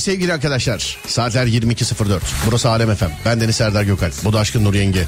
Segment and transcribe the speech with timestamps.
[0.00, 0.98] Sevgili arkadaşlar.
[1.06, 2.20] Saatler 22.04.
[2.46, 3.12] Burası Alem Efem.
[3.24, 4.24] Ben Deniz Serdar Gökalp.
[4.24, 5.04] Bu da Aşkın Nur Yenge.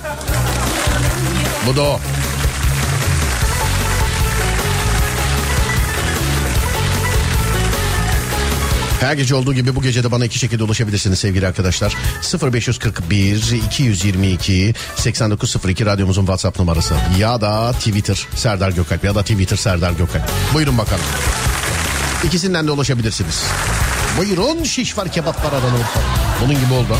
[1.66, 2.00] Bu da o.
[9.00, 11.96] Her gece olduğu gibi bu gece de bana iki şekilde ulaşabilirsiniz sevgili arkadaşlar.
[12.52, 16.94] 0541 222 8902 radyomuzun WhatsApp numarası.
[17.18, 20.30] Ya da Twitter Serdar Gökalp ya da Twitter Serdar Gökalp.
[20.54, 21.04] Buyurun bakalım.
[22.24, 23.42] İkisinden de ulaşabilirsiniz.
[24.18, 26.00] Buyurun şiş var kebap var Adana Urfa.
[26.44, 26.96] Bunun gibi oldu.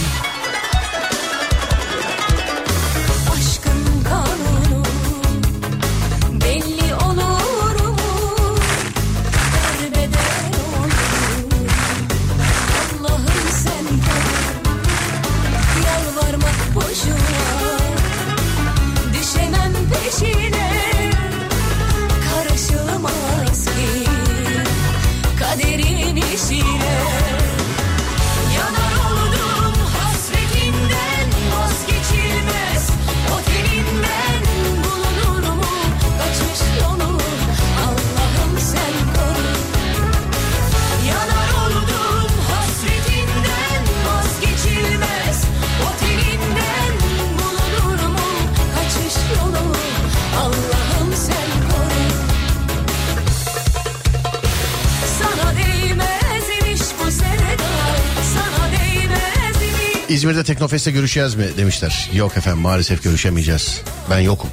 [60.23, 62.11] İzmir'de Teknofest'te görüşeceğiz mi demişler.
[62.15, 63.81] Yok efendim maalesef görüşemeyeceğiz.
[64.11, 64.51] Ben yokum.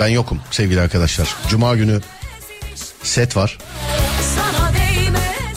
[0.00, 1.28] ben yokum sevgili arkadaşlar.
[1.48, 2.00] Cuma günü
[3.02, 3.58] set var.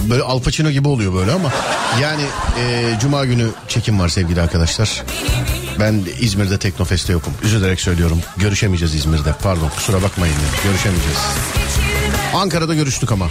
[0.01, 1.51] Böyle Al Pacino gibi oluyor böyle ama.
[2.01, 2.23] Yani
[2.59, 5.03] e, Cuma günü çekim var sevgili arkadaşlar.
[5.79, 7.33] Ben İzmir'de Teknofest'te yokum.
[7.44, 8.21] Üzülerek söylüyorum.
[8.38, 9.33] Görüşemeyeceğiz İzmir'de.
[9.44, 10.33] Pardon kusura bakmayın.
[10.33, 10.63] Yani.
[10.63, 11.19] Görüşemeyeceğiz.
[12.33, 13.29] Ankara'da görüştük ama.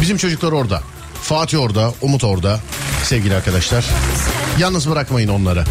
[0.00, 0.82] Bizim çocuklar orada.
[1.22, 2.60] Fatih orada, Umut orada
[3.08, 3.86] sevgili arkadaşlar.
[4.58, 5.64] Yalnız bırakmayın onları.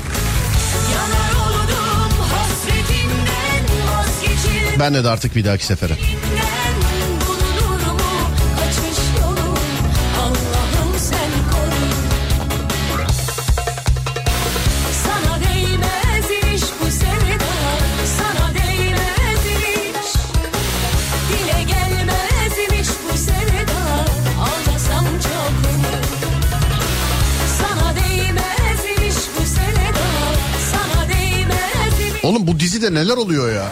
[4.79, 5.93] Ben de artık bir dahaki sefere.
[32.77, 33.67] Dizide neler oluyor ya?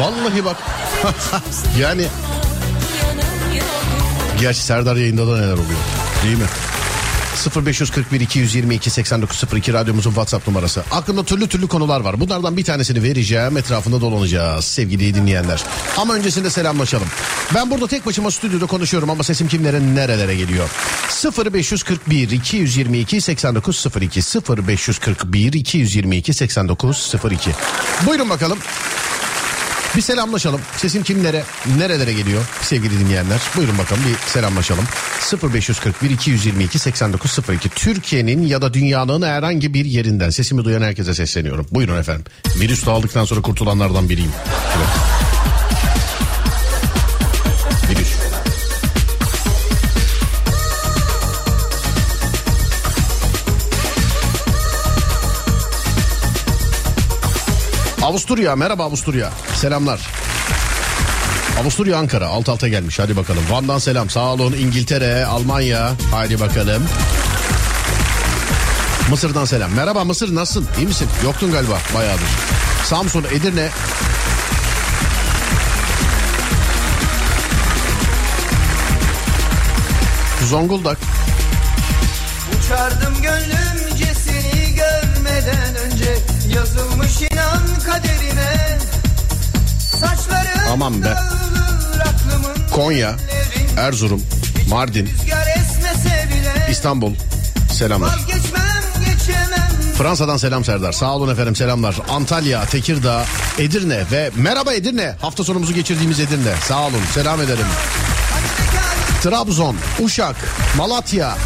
[0.00, 0.56] Vallahi bak.
[1.80, 2.06] yani
[4.40, 5.80] gerçi Serdar yayında da neler oluyor.
[6.24, 6.46] Değil mi?
[7.66, 10.82] 0541 222 8902 radyomuzun WhatsApp numarası.
[10.90, 12.20] Aklımda türlü türlü konular var.
[12.20, 13.56] Bunlardan bir tanesini vereceğim.
[13.56, 15.64] Etrafında dolanacağız sevgili dinleyenler.
[15.96, 17.08] Ama öncesinde selamlaşalım.
[17.54, 20.70] Ben burada tek başıma stüdyoda konuşuyorum ama sesim kimlere nerelere geliyor?
[21.24, 24.20] 0541 222 8902
[24.68, 27.50] 0541 222 8902
[28.06, 28.58] Buyurun bakalım.
[29.96, 30.60] Bir selamlaşalım.
[30.76, 31.42] Sesim kimlere,
[31.78, 33.40] nerelere geliyor sevgili dinleyenler?
[33.56, 34.84] Buyurun bakalım bir selamlaşalım.
[35.52, 41.66] 0541 222 8902 Türkiye'nin ya da dünyanın herhangi bir yerinden sesimi duyan herkese sesleniyorum.
[41.70, 42.24] Buyurun efendim.
[42.60, 44.32] Virüs dağıldıktan sonra kurtulanlardan biriyim.
[44.76, 45.57] Evet.
[58.08, 59.30] Avusturya merhaba Avusturya.
[59.54, 60.00] Selamlar.
[61.60, 63.42] Avusturya Ankara alt alta gelmiş hadi bakalım.
[63.50, 66.82] Van'dan selam sağ olun İngiltere Almanya haydi bakalım.
[69.10, 69.72] Mısır'dan selam.
[69.72, 70.68] Merhaba Mısır nasılsın?
[70.78, 71.08] İyi misin?
[71.24, 72.28] Yoktun galiba bayağıdır.
[72.84, 73.68] Samsun, Edirne.
[80.44, 80.98] Zonguldak.
[82.58, 86.18] Uçardım gönlümce seni görmeden önce
[86.54, 87.27] Yazılmış
[87.78, 88.78] inan kaderime
[90.00, 91.14] Saçların Aman be.
[92.74, 93.16] Konya.
[93.76, 94.22] Erzurum,
[94.68, 95.10] Mardin,
[96.70, 97.14] İstanbul.
[97.72, 98.18] Selamlar.
[99.98, 100.92] Fransa'dan selam Serdar.
[100.92, 101.96] Sağ olun efendim selamlar.
[102.08, 103.24] Antalya, Tekirdağ,
[103.58, 105.16] Edirne ve merhaba Edirne.
[105.20, 106.54] Hafta sonumuzu geçirdiğimiz Edirne.
[106.68, 107.66] Sağ olun selam ederim.
[109.22, 110.36] Trabzon, Uşak,
[110.76, 111.36] Malatya.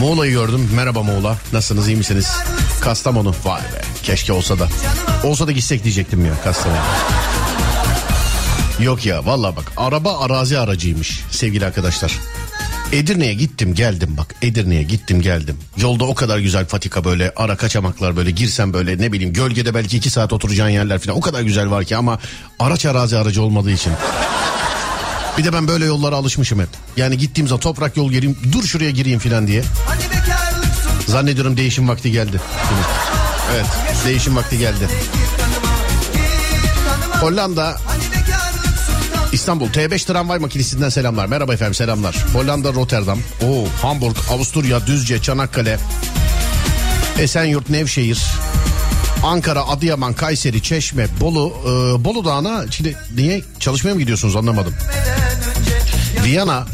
[0.00, 0.70] Muğla'yı gördüm.
[0.74, 1.36] Merhaba Muğla.
[1.52, 2.28] Nasılsınız iyi misiniz?
[2.86, 3.34] Kastamonu.
[3.44, 3.80] Vay be.
[4.02, 4.68] Keşke olsa da.
[5.24, 6.80] Olsa da gitsek diyecektim ya Kastamonu.
[8.80, 12.18] Yok ya valla bak araba arazi aracıymış sevgili arkadaşlar.
[12.92, 15.58] Edirne'ye gittim geldim bak Edirne'ye gittim geldim.
[15.76, 19.96] Yolda o kadar güzel patika böyle ara kaçamaklar böyle girsen böyle ne bileyim gölgede belki
[19.96, 22.18] iki saat oturacağın yerler falan o kadar güzel var ki ama
[22.58, 23.92] araç arazi aracı olmadığı için.
[25.38, 26.68] Bir de ben böyle yollara alışmışım hep.
[26.96, 29.62] Yani gittiğim zaman toprak yol gireyim dur şuraya gireyim falan diye.
[31.06, 32.40] Zannediyorum değişim vakti geldi.
[33.54, 33.66] Evet
[34.06, 34.88] değişim vakti geldi.
[37.20, 37.76] Hollanda
[39.32, 41.26] İstanbul T5 tramvay makinesinden selamlar.
[41.26, 42.24] Merhaba efendim selamlar.
[42.32, 43.18] Hollanda Rotterdam.
[43.42, 45.78] Oo, Hamburg, Avusturya, Düzce, Çanakkale.
[47.18, 48.22] Esenyurt, Nevşehir.
[49.24, 51.52] Ankara, Adıyaman, Kayseri, Çeşme, Bolu.
[51.64, 54.74] Ee, Bolu Dağı'na şimdi niye çalışmaya mı gidiyorsunuz anlamadım.
[56.24, 56.66] Viyana,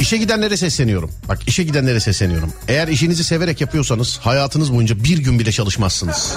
[0.00, 1.10] İşe gidenlere sesleniyorum.
[1.28, 2.52] Bak işe gidenlere sesleniyorum.
[2.68, 6.32] Eğer işinizi severek yapıyorsanız hayatınız boyunca bir gün bile çalışmazsınız.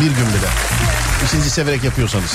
[0.00, 0.48] Bir gün bile.
[1.26, 2.30] İşinizi severek yapıyorsanız.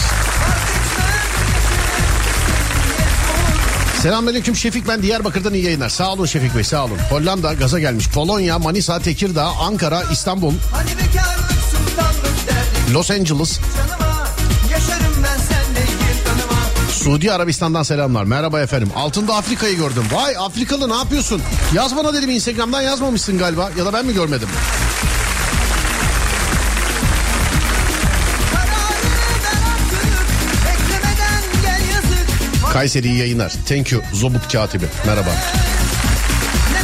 [4.02, 5.90] Selamünaleyküm Şefik ben Diyarbakır'dan iyi yayınlar.
[5.90, 6.98] Sağ olun Şefik Bey sağ olun.
[7.10, 8.10] Hollanda gaza gelmiş.
[8.10, 10.90] Polonya, Manisa, Tekirdağ, Ankara, İstanbul, Hani
[12.94, 13.60] Los Angeles,
[17.06, 18.24] Suudi Arabistan'dan selamlar.
[18.24, 18.90] Merhaba efendim.
[18.96, 20.04] Altında Afrika'yı gördüm.
[20.12, 21.42] Vay Afrikalı ne yapıyorsun?
[21.74, 23.70] Yaz bana dedim Instagram'dan yazmamışsın galiba.
[23.78, 24.48] Ya da ben mi görmedim?
[28.54, 33.54] Kararını ver artık Beklemeden gel yazık Kayseri iyi yayınlar.
[33.70, 34.86] Thank you Zobut katibi.
[35.06, 35.30] Merhaba.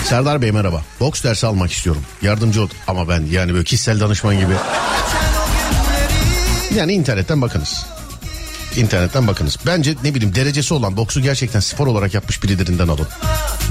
[0.04, 0.82] Serdar Bey merhaba.
[1.00, 2.02] Boks dersi almak istiyorum.
[2.22, 2.70] Yardımcı ol.
[2.88, 4.54] Ama ben yani böyle kişisel danışman gibi.
[6.76, 7.86] Yani internetten bakınız.
[8.76, 9.58] İnternetten bakınız.
[9.66, 13.08] Bence ne bileyim derecesi olan boksu gerçekten spor olarak yapmış birilerinden alın.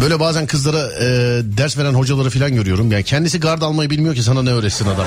[0.01, 1.07] Böyle bazen kızlara e,
[1.45, 2.93] ders veren hocaları falan görüyorum.
[2.93, 5.07] Yani kendisi gard almayı bilmiyor ki sana ne öğretsin adam.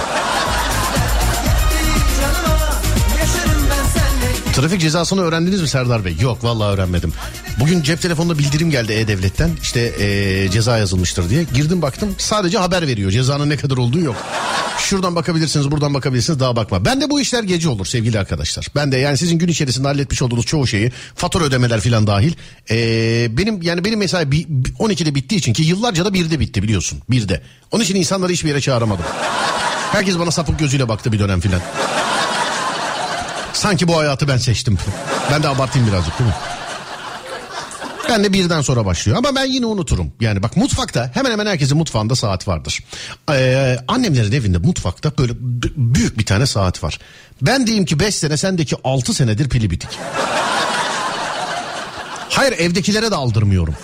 [4.54, 6.16] Trafik cezasını öğrendiniz mi Serdar Bey?
[6.22, 7.14] Yok vallahi öğrenmedim.
[7.60, 9.50] Bugün cep telefonunda bildirim geldi E-Devlet'ten.
[9.62, 11.46] İşte e, ceza yazılmıştır diye.
[11.54, 13.12] Girdim baktım sadece haber veriyor.
[13.12, 14.16] Cezanın ne kadar olduğu yok.
[14.80, 16.86] Şuradan bakabilirsiniz buradan bakabilirsiniz daha bakma.
[16.86, 18.68] Ben de bu işler gece olur sevgili arkadaşlar.
[18.76, 22.34] Ben de yani sizin gün içerisinde halletmiş olduğunuz çoğu şeyi fatura ödemeler falan dahil.
[22.72, 22.76] e,
[23.38, 24.48] benim yani benim bi-
[24.80, 27.00] 12'de bittiği için ki yıllarca da 1'de bitti biliyorsun.
[27.10, 27.42] 1'de.
[27.72, 29.06] Onun için insanları hiçbir yere çağıramadım.
[29.92, 31.62] Herkes bana sapık gözüyle baktı bir dönem filan.
[33.54, 34.78] Sanki bu hayatı ben seçtim.
[35.32, 36.36] Ben de abartayım birazcık değil mi?
[38.10, 40.12] Ben de birden sonra başlıyor ama ben yine unuturum.
[40.22, 42.80] Yani bak mutfakta hemen hemen herkesin mutfağında saat vardır.
[43.30, 45.34] Ee, annemlerin evinde mutfakta böyle
[45.76, 47.00] büyük bir tane saat var.
[47.42, 49.90] Ben diyeyim ki 5 sene sendeki 6 senedir pili bitik.
[52.30, 53.76] Hayır evdekilere de aldırmıyorum.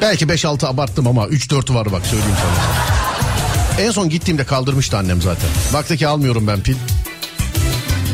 [0.00, 2.91] Belki 5-6 abarttım ama 3-4 var bak söyleyeyim sana.
[3.78, 5.50] En son gittiğimde kaldırmıştı annem zaten.
[5.72, 6.76] Baktı ki almıyorum ben pil.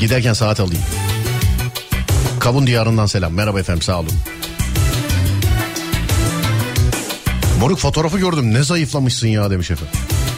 [0.00, 0.82] Giderken saat alayım.
[2.40, 3.32] Kavun diyarından selam.
[3.32, 4.12] Merhaba efendim sağ olun.
[7.60, 9.94] Moruk fotoğrafı gördüm ne zayıflamışsın ya demiş efendim.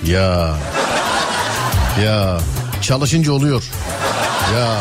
[0.07, 0.57] Ya.
[2.05, 2.39] Ya.
[2.83, 3.65] Çalışınca oluyor.
[4.55, 4.77] Ya.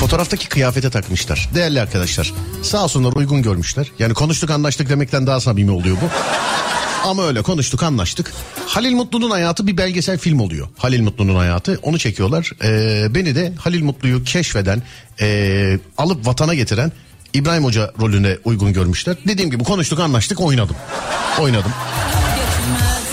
[0.00, 1.48] Fotoğraftaki kıyafete takmışlar.
[1.54, 2.32] Değerli arkadaşlar.
[2.62, 3.92] Sağ olsunlar uygun görmüşler.
[3.98, 6.10] Yani konuştuk anlaştık demekten daha samimi oluyor bu.
[7.06, 8.32] Ama öyle konuştuk anlaştık.
[8.66, 10.68] Halil Mutlu'nun hayatı bir belgesel film oluyor.
[10.78, 12.52] Halil Mutlu'nun hayatı onu çekiyorlar.
[12.64, 14.82] Ee, beni de Halil Mutlu'yu keşfeden
[15.20, 16.92] ee, alıp vatana getiren
[17.32, 19.16] İbrahim Hoca rolüne uygun görmüşler.
[19.26, 20.76] Dediğim gibi konuştuk anlaştık oynadım.
[21.40, 21.72] Oynadım.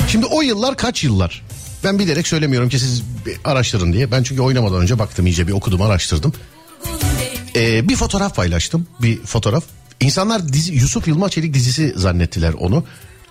[0.07, 1.41] Şimdi o yıllar kaç yıllar?
[1.83, 3.03] Ben bilerek söylemiyorum ki siz
[3.45, 4.11] araştırın diye.
[4.11, 6.33] Ben çünkü oynamadan önce baktım iyice bir okudum araştırdım.
[7.55, 8.87] Ee, bir fotoğraf paylaştım.
[9.01, 9.63] Bir fotoğraf.
[9.99, 12.83] İnsanlar dizi, Yusuf Yılmaz Çelik dizisi zannettiler onu.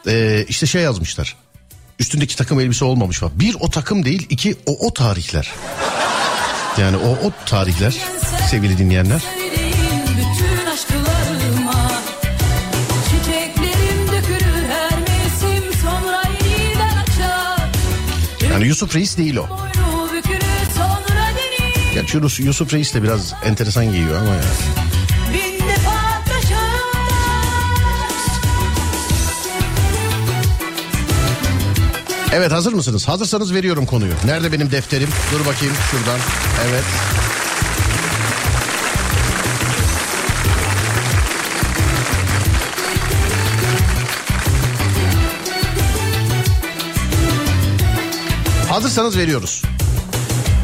[0.06, 1.36] Ee, işte şey yazmışlar.
[1.98, 3.32] Üstündeki takım elbise olmamış var.
[3.34, 5.52] Bir o takım değil, iki o o tarihler.
[6.78, 7.94] Yani o o tarihler
[8.50, 9.22] sevgili dinleyenler.
[18.50, 19.46] Yani Yusuf Reis değil o.
[21.94, 24.81] Gerçi Yusuf, Yusuf Reis de biraz enteresan giyiyor ama yani.
[32.32, 33.08] Evet hazır mısınız?
[33.08, 34.12] Hazırsanız veriyorum konuyu.
[34.24, 35.08] Nerede benim defterim?
[35.32, 36.18] Dur bakayım şuradan.
[36.68, 36.84] Evet.
[48.68, 49.62] Hazırsanız veriyoruz.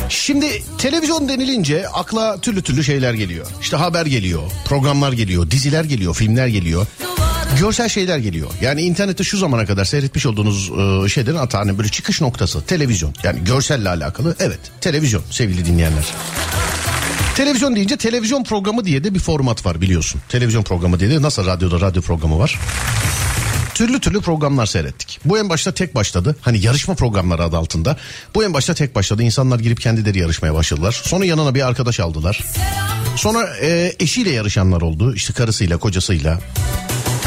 [0.09, 3.47] Şimdi televizyon denilince akla türlü türlü şeyler geliyor.
[3.61, 6.87] İşte haber geliyor, programlar geliyor, diziler geliyor, filmler geliyor.
[7.59, 8.51] Görsel şeyler geliyor.
[8.61, 13.15] Yani internette şu zamana kadar seyretmiş olduğunuz e, şeylerin hatta böyle çıkış noktası televizyon.
[13.23, 16.05] Yani görselle alakalı evet televizyon sevgili dinleyenler.
[17.37, 20.21] Televizyon deyince televizyon programı diye de bir format var biliyorsun.
[20.29, 22.59] Televizyon programı diye de nasıl radyoda radyo programı var.
[23.75, 25.21] Türlü türlü programlar seyrettik.
[25.25, 26.37] Bu en başta tek başladı.
[26.41, 27.97] Hani yarışma programları adı altında.
[28.35, 29.23] Bu en başta tek başladı.
[29.23, 31.01] İnsanlar girip kendileri yarışmaya başladılar.
[31.05, 32.45] Sonra yanına bir arkadaş aldılar.
[33.17, 35.15] Sonra e, eşiyle yarışanlar oldu.
[35.15, 36.41] İşte karısıyla, kocasıyla.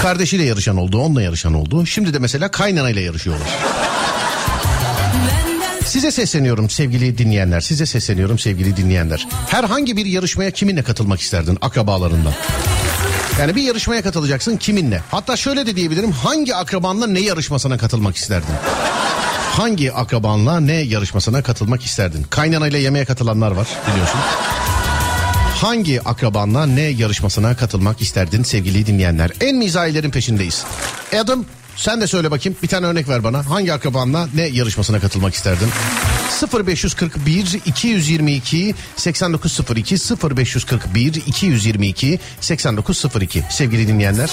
[0.02, 1.86] Kardeşiyle yarışan oldu, onunla yarışan oldu.
[1.86, 3.48] Şimdi de mesela kaynanayla yarışıyorlar.
[5.86, 7.62] Size sesleniyorum sevgili dinleyenler.
[7.62, 9.28] Size sesleniyorum sevgili dinleyenler.
[9.48, 12.34] Herhangi bir yarışmaya kiminle katılmak isterdin akrabalarından?
[13.40, 15.04] Yani bir yarışmaya katılacaksın kiminle?
[15.12, 18.56] Hatta şöyle de diyebilirim hangi akrabanla ne yarışmasına katılmak isterdin?
[19.52, 22.24] Hangi akrabanla ne yarışmasına katılmak isterdin?
[22.30, 24.20] Kaynanayla yemeğe katılanlar var biliyorsun.
[25.62, 29.32] Hangi akrabanla ne yarışmasına katılmak isterdin sevgili dinleyenler?
[29.42, 30.64] En mizahilerin peşindeyiz.
[31.20, 33.50] Adam sen de söyle bakayım bir tane örnek ver bana.
[33.50, 35.68] Hangi akrabanla ne yarışmasına katılmak isterdin?
[36.68, 39.96] 0541 222 8902
[40.36, 44.30] 0541 222 8902 sevgili dinleyenler.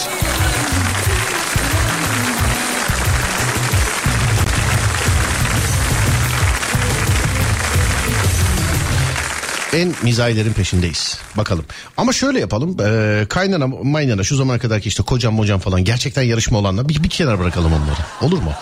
[9.73, 11.19] En mizahilerin peşindeyiz.
[11.37, 11.65] Bakalım.
[11.97, 12.77] Ama şöyle yapalım.
[12.81, 17.03] E, kaynana maynana şu zamana kadar ki işte kocam mocam falan gerçekten yarışma olanlar bir,
[17.03, 18.01] bir kenara bırakalım onları.
[18.23, 18.53] Olur mu?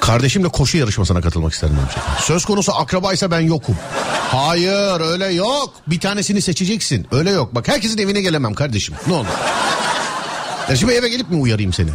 [0.00, 2.12] Kardeşimle koşu yarışmasına katılmak isterim efendim.
[2.20, 3.76] Söz konusu akrabaysa ben yokum.
[4.30, 5.74] Hayır öyle yok.
[5.86, 7.06] Bir tanesini seçeceksin.
[7.12, 7.54] Öyle yok.
[7.54, 8.94] Bak herkesin evine gelemem kardeşim.
[9.06, 9.26] Ne olur.
[10.70, 11.90] Ya şimdi eve gelip mi uyarayım seni?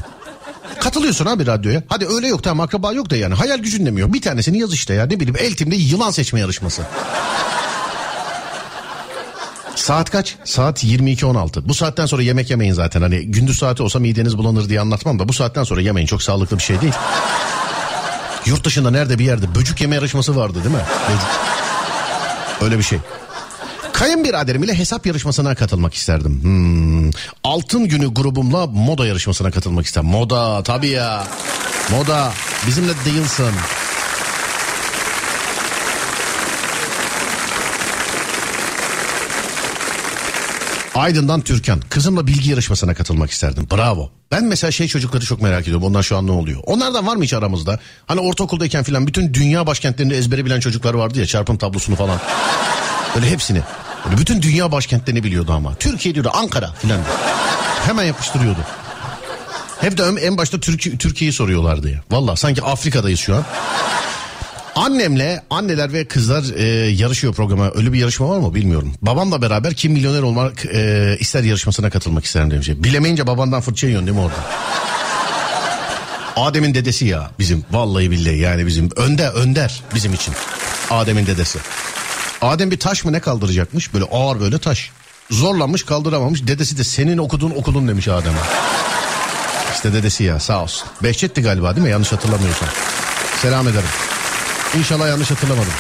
[0.84, 1.84] Katılıyorsun abi radyoya.
[1.88, 3.34] Hadi öyle yok tamam akraba yok da yani.
[3.34, 4.14] Hayal gücün demiyor.
[4.14, 5.06] Bir tanesini yaz işte ya.
[5.06, 6.82] Ne bileyim Eltim'de yılan seçme yarışması.
[9.76, 10.36] Saat kaç?
[10.44, 11.68] Saat 22.16.
[11.68, 13.02] Bu saatten sonra yemek yemeyin zaten.
[13.02, 16.08] Hani gündüz saati olsa mideniz bulanır diye anlatmam da bu saatten sonra yemeyin.
[16.08, 16.94] Çok sağlıklı bir şey değil.
[18.46, 20.82] Yurt dışında nerede bir yerde böcük yeme yarışması vardı değil mi?
[21.10, 21.28] Böcük.
[22.62, 23.00] Öyle bir şey.
[24.04, 26.44] Kayınbiraderim ile hesap yarışmasına katılmak isterdim.
[26.44, 27.12] Hmm.
[27.44, 30.10] Altın günü grubumla moda yarışmasına katılmak isterdim.
[30.10, 31.28] Moda tabii ya.
[31.92, 32.34] Moda
[32.68, 33.46] bizimle değilsin.
[40.96, 41.82] Aydın'dan Türkan.
[41.90, 43.68] Kızımla bilgi yarışmasına katılmak isterdim.
[43.72, 44.12] Bravo.
[44.32, 45.84] Ben mesela şey çocukları çok merak ediyorum.
[45.84, 46.60] Onlar şu an ne oluyor?
[46.66, 47.80] Onlardan var mı hiç aramızda?
[48.06, 52.20] Hani ortaokuldayken filan bütün dünya başkentlerinde ezbere bilen çocuklar vardı ya çarpım tablosunu falan.
[53.16, 53.62] Böyle hepsini.
[54.06, 55.76] Böyle bütün dünya başkentlerini biliyordu ama.
[55.76, 57.00] Türkiye diyordu Ankara filan.
[57.86, 58.60] Hemen yapıştırıyordu.
[59.82, 62.02] Hep de en başta Türkiye, Türkiye'yi soruyorlardı ya.
[62.12, 63.44] Valla sanki Afrika'dayız şu an.
[64.76, 67.72] Annemle anneler ve kızlar e, yarışıyor programa.
[67.76, 68.94] Öyle bir yarışma var mı bilmiyorum.
[69.02, 72.70] Babamla beraber kim milyoner olmak e, ister yarışmasına katılmak isterim demiş.
[72.70, 74.36] Bilemeyince babandan fırça yiyorsun değil mi orada?
[76.36, 77.66] Adem'in dedesi ya bizim.
[77.72, 78.90] Vallahi billahi yani bizim.
[78.96, 80.34] Önde önder bizim için.
[80.90, 81.60] Adem'in dedesi.
[82.44, 83.94] Adem bir taş mı ne kaldıracakmış?
[83.94, 84.92] Böyle ağır böyle taş.
[85.32, 86.48] Zorlanmış kaldıramamış.
[86.48, 88.38] Dedesi de senin okudun okudun demiş Adem'e.
[89.76, 90.88] İşte dedesi ya sağ olsun.
[91.04, 91.92] Behçet'ti galiba değil mi?
[91.92, 92.70] Yanlış hatırlamıyorsam.
[93.42, 93.90] Selam ederim.
[94.78, 95.74] İnşallah yanlış hatırlamadım.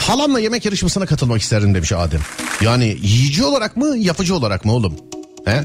[0.00, 2.20] Halamla yemek yarışmasına katılmak isterdim demiş Adem.
[2.60, 4.96] Yani yiyici olarak mı yapıcı olarak mı oğlum?
[5.44, 5.64] He?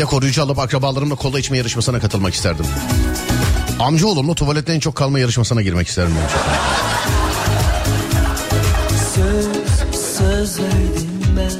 [0.00, 2.66] Mide koruyucu alıp akrabalarımla kola içme yarışmasına katılmak isterdim.
[3.80, 6.14] Amca oğlumla tuvalette en çok kalma yarışmasına girmek isterdim.
[9.14, 9.46] Söz,
[10.18, 11.52] söz verdim ben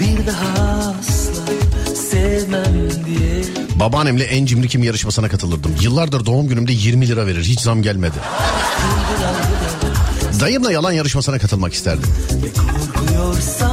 [0.00, 3.44] bir daha asla sevmem diye.
[3.80, 5.76] Babaannemle en cimri kim yarışmasına katılırdım.
[5.80, 7.44] Yıllardır doğum günümde 20 lira verir.
[7.44, 8.16] Hiç zam gelmedi.
[10.40, 12.08] Dayımla yalan yarışmasına katılmak isterdim.
[12.30, 13.65] Ve korkuyorsan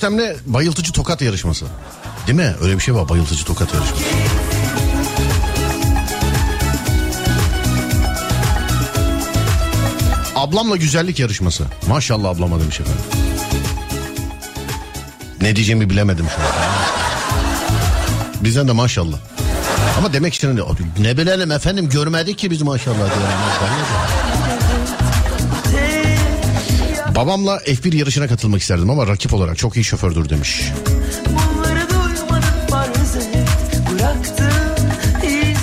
[0.00, 1.66] Eniştemle bayıltıcı tokat yarışması.
[2.26, 2.54] Değil mi?
[2.62, 4.04] Öyle bir şey var bayıltıcı tokat yarışması.
[10.34, 11.64] Ablamla güzellik yarışması.
[11.88, 13.02] Maşallah ablama demiş efendim.
[15.40, 16.48] Ne diyeceğimi bilemedim şu an.
[18.44, 19.18] Bizden de maşallah.
[19.98, 20.62] Ama demek de
[20.98, 24.29] ne bilelim efendim görmedik ki biz maşallah diyorum.
[27.20, 30.62] Babamla F1 yarışına katılmak isterdim ama rakip olarak çok iyi şofördür demiş.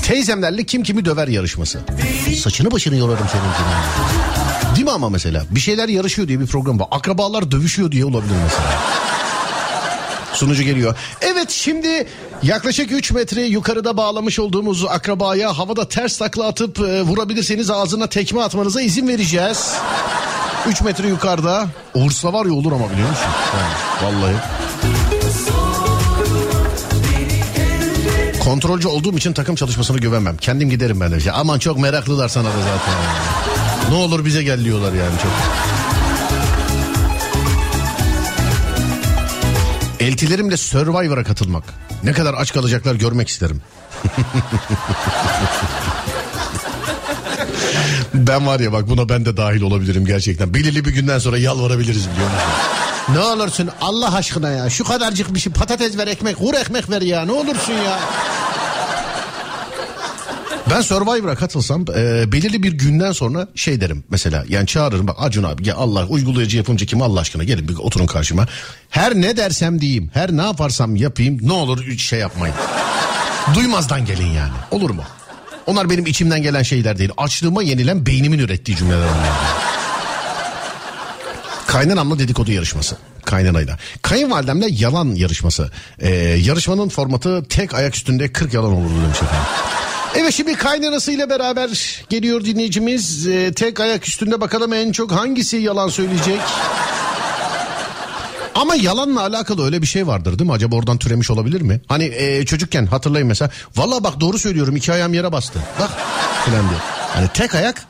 [0.04, 1.80] Teyzemlerle kim kimi döver yarışması.
[2.44, 4.76] Saçını başını yolarım seninkine.
[4.76, 5.44] Değil mi ama mesela?
[5.50, 6.88] Bir şeyler yarışıyor diye bir program var.
[6.92, 8.68] Akrabalar dövüşüyor diye olabilir mesela.
[10.34, 10.96] Sunucu geliyor.
[11.22, 12.08] Evet şimdi
[12.44, 18.42] yaklaşık 3 metre yukarıda bağlamış olduğumuz akrabaya havada ters takla atıp e, vurabilirseniz ağzına tekme
[18.42, 19.74] atmanıza izin vereceğiz.
[20.66, 21.68] 3 metre yukarıda.
[21.94, 23.26] Olursa var ya olur ama biliyor musun?
[23.58, 23.74] Yani,
[24.16, 24.36] vallahi.
[28.44, 30.38] Kontrolcü olduğum için takım çalışmasını güvenmem.
[30.38, 31.20] Kendim giderim ben de.
[31.20, 31.32] Şey.
[31.36, 32.94] Aman çok meraklılar sana da zaten.
[33.90, 35.32] Ne olur bize gel diyorlar yani çok.
[40.00, 41.64] Eltilerimle Survivor'a katılmak.
[42.04, 43.62] Ne kadar aç kalacaklar görmek isterim.
[48.14, 50.54] ben var ya bak buna ben de dahil olabilirim gerçekten.
[50.54, 52.50] Belirli bir günden sonra yalvarabiliriz biliyor musun?
[53.14, 57.02] Ne olursun Allah aşkına ya şu kadarcık bir şey patates ver ekmek vur ekmek ver
[57.02, 58.00] ya ne olursun ya.
[60.70, 65.44] Ben Survivor'a katılsam e, belirli bir günden sonra şey derim mesela yani çağırırım bak Acun
[65.44, 68.48] abi gel Allah uygulayıcı yapımcı kim Allah aşkına gelin bir oturun karşıma.
[68.90, 72.56] Her ne dersem diyeyim her ne yaparsam yapayım ne olur şey yapmayın.
[73.54, 75.04] Duymazdan gelin yani olur mu?
[75.68, 79.30] Onlar benim içimden gelen şeyler değil açlığıma yenilen beynimin ürettiği cümleler onlar.
[81.68, 82.98] Kaynanamla dedikodu yarışması.
[83.26, 83.78] Kaynanayla.
[84.02, 85.72] Kayınvalidemle yalan yarışması.
[86.00, 86.10] Ee,
[86.44, 89.48] yarışmanın formatı tek ayak üstünde 40 yalan olurdu demiş efendim.
[90.16, 91.70] Evet şimdi kaynanasıyla beraber
[92.10, 93.28] geliyor dinleyicimiz.
[93.28, 96.40] Ee, tek ayak üstünde bakalım en çok hangisi yalan söyleyecek?
[98.58, 100.54] Ama yalanla alakalı öyle bir şey vardır değil mi?
[100.54, 101.82] Acaba oradan türemiş olabilir mi?
[101.88, 103.52] Hani e, çocukken hatırlayın mesela.
[103.76, 105.60] Valla bak doğru söylüyorum iki ayağım yere bastı.
[105.80, 105.90] Bak
[106.46, 106.80] filan diye.
[107.14, 107.86] Hani tek ayak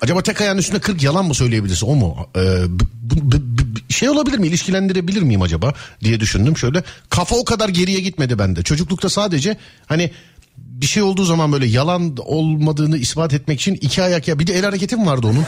[0.00, 2.16] Acaba tek ayağın üstünde 40 yalan mı söyleyebilirsin o mu?
[2.36, 6.82] Ee, b- b- b- şey olabilir mi ilişkilendirebilir miyim acaba diye düşündüm şöyle.
[7.10, 8.62] Kafa o kadar geriye gitmedi bende.
[8.62, 10.10] Çocuklukta sadece hani
[10.56, 14.54] bir şey olduğu zaman böyle yalan olmadığını ispat etmek için iki ayak ya bir de
[14.58, 15.44] el hareketi mi vardı onun?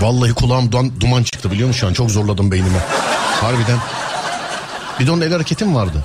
[0.00, 2.78] Vallahi kulağımdan duman çıktı biliyor musun şu an çok zorladım beynimi.
[3.40, 3.78] Harbiden.
[5.00, 6.04] Bir de onun el hareketi mi vardı?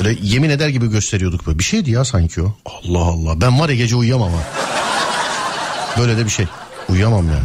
[0.00, 1.58] Böyle yemin eder gibi gösteriyorduk böyle.
[1.58, 2.54] Bir şeydi ya sanki o.
[2.66, 3.40] Allah Allah.
[3.40, 4.40] Ben var ya gece uyuyamam ha.
[5.98, 6.46] Böyle de bir şey.
[6.88, 7.44] Uyuyamam yani.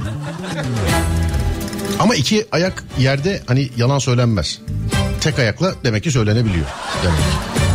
[1.99, 4.59] Ama iki ayak yerde hani yalan söylenmez.
[5.21, 6.65] Tek ayakla demek ki söylenebiliyor.
[7.03, 7.66] Demek ki.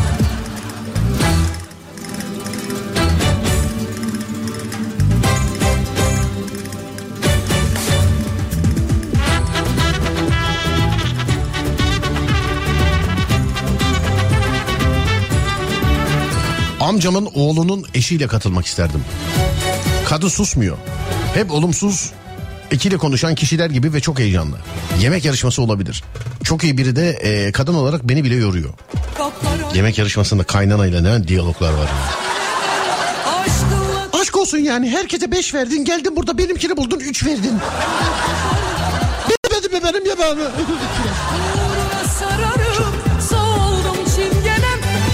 [16.93, 19.05] Amcamın oğlunun eşiyle katılmak isterdim.
[20.09, 20.77] Kadın susmuyor.
[21.35, 22.11] Hep olumsuz
[22.71, 24.57] ikili konuşan kişiler gibi ve çok heyecanlı.
[25.01, 26.05] Yemek yarışması olabilir.
[26.45, 28.71] Çok iyi biri de e, kadın olarak beni bile yoruyor.
[29.75, 31.89] Yemek yarışmasında kaynanayla ne diyaloglar var.
[31.89, 32.13] yani.
[34.23, 37.59] Aşk olsun yani herkese beş verdin geldin burada benimkini buldun üç verdin.
[39.29, 40.43] Benim benim benim yemeğimi.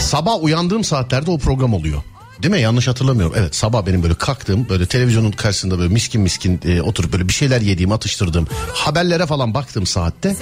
[0.09, 2.03] Sabah uyandığım saatlerde o program oluyor.
[2.43, 2.61] Değil mi?
[2.61, 3.35] Yanlış hatırlamıyorum.
[3.39, 7.33] Evet sabah benim böyle kalktığım böyle televizyonun karşısında böyle miskin miskin e, oturup böyle bir
[7.33, 10.37] şeyler yediğim atıştırdığım haberlere falan baktığım saatte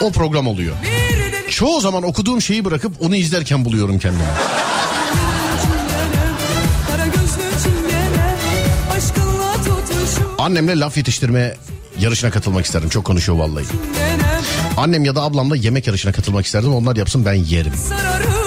[0.00, 0.76] o program oluyor.
[1.50, 4.24] Çoğu zaman okuduğum şeyi bırakıp onu izlerken buluyorum kendimi.
[10.38, 11.56] Annemle laf yetiştirme
[12.00, 12.88] yarışına katılmak isterdim.
[12.88, 13.64] Çok konuşuyor vallahi.
[14.76, 16.74] Annem ya da ablamla yemek yarışına katılmak isterdim.
[16.74, 17.72] Onlar yapsın ben yerim.
[17.88, 18.43] Sararım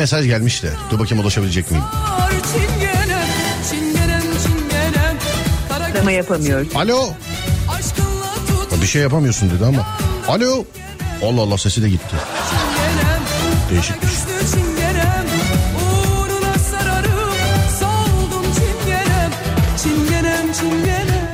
[0.00, 0.70] mesaj gelmiş de.
[0.90, 1.84] Dur bakayım ulaşabilecek miyim?
[5.70, 6.68] Arama yapamıyoruz.
[6.76, 7.08] Alo.
[8.82, 9.86] Bir şey yapamıyorsun dedi ama.
[10.28, 10.64] Alo.
[11.24, 12.16] Allah Allah sesi de gitti.
[13.70, 14.10] Değişikmiş.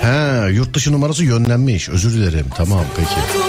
[0.03, 1.89] He yurt dışı numarası yönlenmiş.
[1.89, 2.47] Özür dilerim.
[2.57, 3.46] Tamam peki.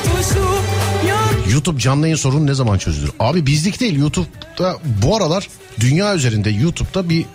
[1.67, 3.11] YouTube canlı yayın sorunu ne zaman çözülür?
[3.19, 5.47] Abi bizlik değil YouTube'da bu aralar
[5.79, 7.25] dünya üzerinde YouTube'da bir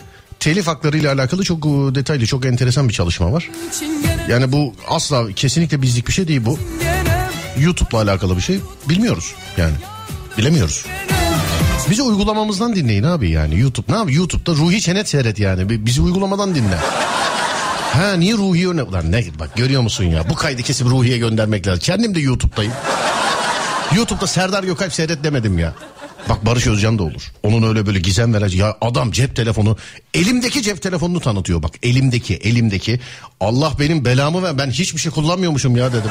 [0.40, 3.50] telif hakları ile alakalı çok e, detaylı çok enteresan bir çalışma var.
[4.28, 6.58] Yani bu asla kesinlikle bizlik bir şey değil bu.
[7.60, 9.74] YouTube'la alakalı bir şey bilmiyoruz yani.
[10.38, 10.84] Bilemiyoruz.
[11.90, 13.92] Bizi uygulamamızdan dinleyin abi yani YouTube.
[13.92, 15.68] Ne abi YouTube'da Ruhi Çenet seyret yani.
[15.68, 16.76] Bi- Bizi uygulamadan dinle.
[17.92, 18.82] Ha niye Ruhi'ye öne...
[18.82, 21.80] Ulan ne bak görüyor musun ya bu kaydı kesip Ruhi'ye göndermek lazım.
[21.84, 22.72] Kendim de YouTube'dayım.
[23.96, 25.74] YouTube'da Serdar Gökalp seyret demedim ya.
[26.28, 27.32] Bak Barış Özcan da olur.
[27.42, 28.58] Onun öyle böyle gizem verici.
[28.58, 29.76] Ya adam cep telefonu
[30.14, 31.72] elimdeki cep telefonunu tanıtıyor bak.
[31.82, 33.00] Elimdeki elimdeki.
[33.40, 36.10] Allah benim belamı ver ben hiçbir şey kullanmıyormuşum ya dedim.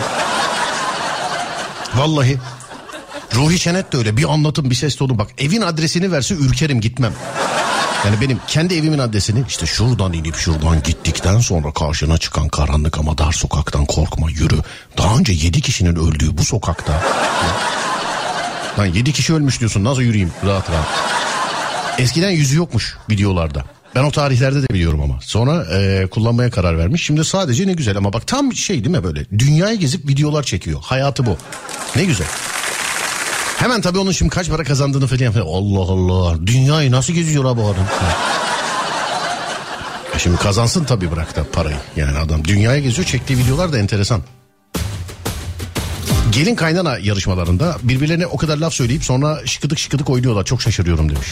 [1.96, 2.38] Vallahi.
[3.36, 7.14] Ruhi Çenet de öyle bir anlatım bir ses tonu bak evin adresini verse ürkerim gitmem.
[8.06, 13.18] Yani benim kendi evimin adresini işte şuradan inip şuradan gittikten sonra karşına çıkan karanlık ama
[13.18, 14.60] dar sokaktan korkma yürü.
[14.98, 17.04] Daha önce yedi kişinin öldüğü bu sokakta.
[18.80, 20.88] Lan yedi kişi ölmüş diyorsun nasıl yürüyeyim rahat rahat.
[22.00, 23.64] Eskiden yüzü yokmuş videolarda.
[23.96, 25.20] Ben o tarihlerde de biliyorum ama.
[25.22, 27.06] Sonra e, kullanmaya karar vermiş.
[27.06, 29.26] Şimdi sadece ne güzel ama bak tam şey değil mi böyle.
[29.40, 30.80] Dünyayı gezip videolar çekiyor.
[30.84, 31.38] Hayatı bu.
[31.96, 32.28] Ne güzel.
[33.62, 35.46] Hemen tabii onun şimdi kaç para kazandığını falan falan.
[35.46, 36.48] Allah Allah.
[36.48, 37.86] Dünyayı nasıl geziyor abi adam?
[40.14, 41.76] Ya şimdi kazansın tabii bırak da parayı.
[41.96, 44.22] Yani adam dünyaya geziyor çektiği videolar da enteresan.
[46.32, 50.46] Gelin kaynana yarışmalarında birbirlerine o kadar laf söyleyip sonra şıkıdık şıkıdık oynuyorlar.
[50.46, 51.28] Çok şaşırıyorum demiş.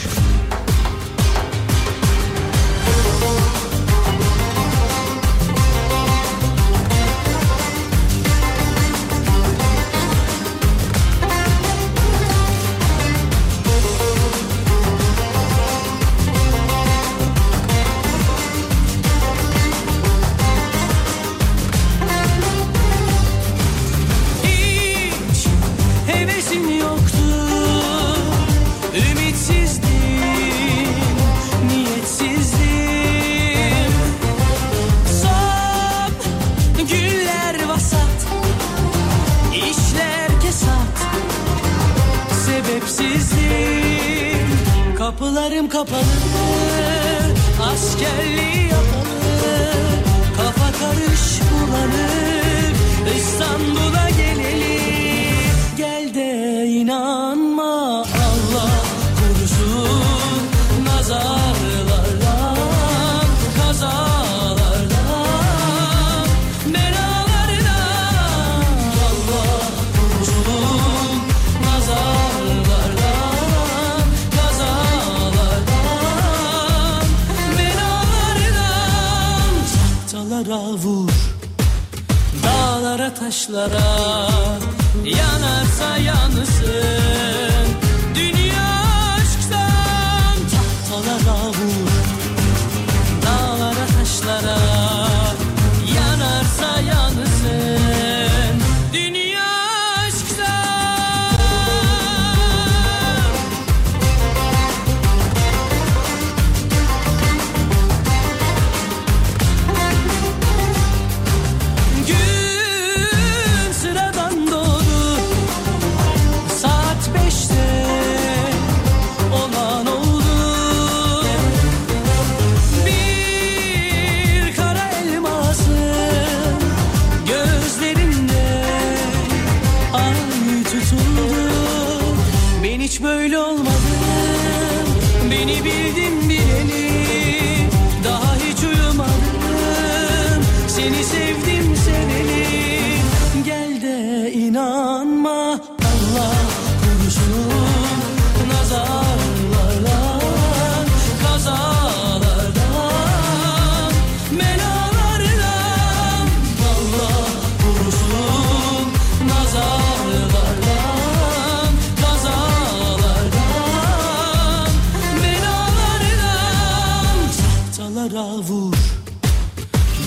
[167.99, 168.73] Tahtalara vur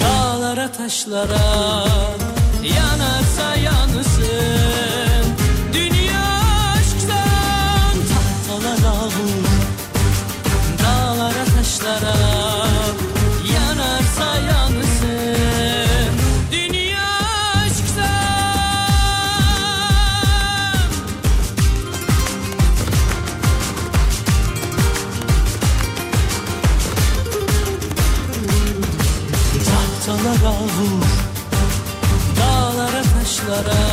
[0.01, 1.85] Dağlara taşlara
[2.63, 5.12] yanarsa yansın
[33.65, 33.92] taşlara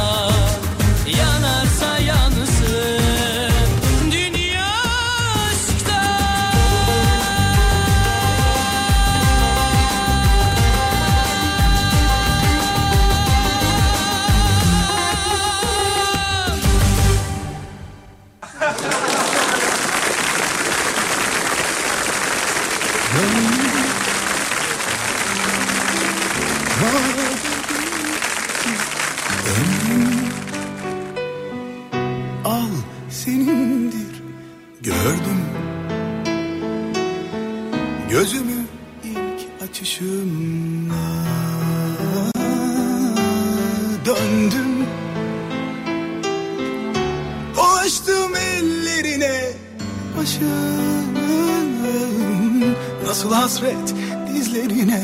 [53.60, 53.96] hasret
[54.28, 55.02] dizlerine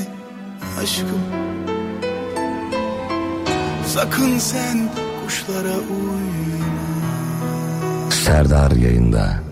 [0.82, 1.22] aşkım
[3.88, 4.90] Sakın sen
[5.26, 6.66] kuşlara uyma
[8.10, 9.45] Serdar yayında.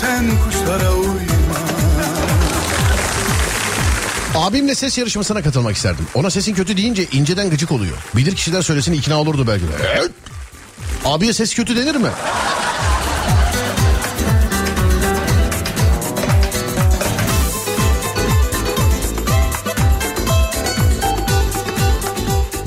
[0.00, 1.26] Sen kuşlara uyma
[4.34, 6.06] Abimle ses yarışmasına katılmak isterdim.
[6.14, 7.96] Ona sesin kötü deyince inceden gıcık oluyor.
[8.16, 9.72] Bilir kişiler söylesin ikna olurdu belki de.
[9.96, 10.10] Evet.
[11.04, 12.08] Abiye ses kötü denir mi?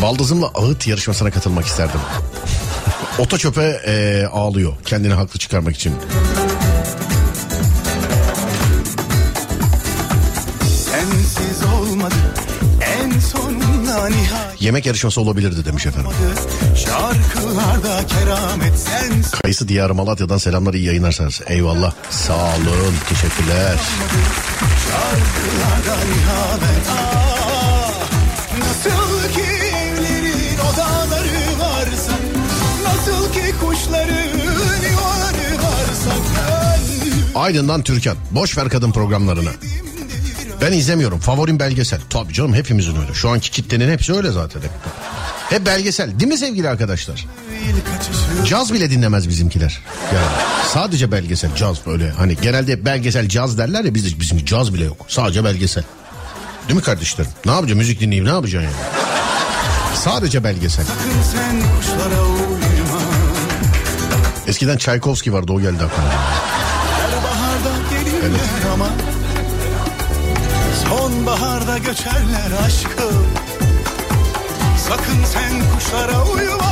[0.02, 2.00] Baldızımla ağıt yarışmasına katılmak isterdim.
[3.20, 5.94] Ota çöpe ağlıyor kendini haklı çıkarmak için.
[14.60, 16.12] Yemek yarışması olabilirdi demiş efendim.
[16.76, 21.39] Şarkılarda keramet sensiz Kayısı Diyarı Malatya'dan selamlar iyi yayınlar.
[21.48, 21.93] Eyvallah.
[22.10, 22.93] Sağ olun.
[23.10, 23.78] Teşekkürler.
[28.60, 29.41] Nasıl ki
[29.76, 32.12] evlerin odaları varsa
[32.84, 34.38] Nasıl ki kuşların
[34.91, 36.12] yuvaları varsa
[37.36, 38.17] Aydın'dan Türkan.
[38.32, 39.50] Boş ver kadın programlarını.
[40.62, 41.19] Ben izlemiyorum.
[41.19, 42.00] Favorim belgesel.
[42.10, 43.13] Tabii canım hepimizin öyle.
[43.13, 44.62] Şu anki kitlenin hepsi öyle zaten.
[44.62, 44.72] Hep,
[45.50, 46.19] hep belgesel.
[46.19, 47.26] Değil mi sevgili arkadaşlar?
[48.45, 49.82] Caz bile dinlemez bizimkiler.
[50.13, 50.26] Yani
[50.74, 52.12] sadece belgesel, caz böyle.
[52.12, 55.06] Hani genelde belgesel, caz derler ya bizde bizim caz bile yok.
[55.08, 55.84] Sadece belgesel.
[56.67, 57.32] Değil mi kardeşlerim?
[57.45, 57.78] Ne yapacaksın?
[57.78, 58.76] Müzik dinleyip ne yapacaksın yani?
[59.95, 60.86] Sadece belgesel.
[64.48, 66.10] Eskiden Çaykovski vardı o geldi aklıma.
[69.02, 69.09] Her
[71.25, 73.25] baharda göçerler aşkım
[74.88, 76.69] Sakın sen kuşlara uyma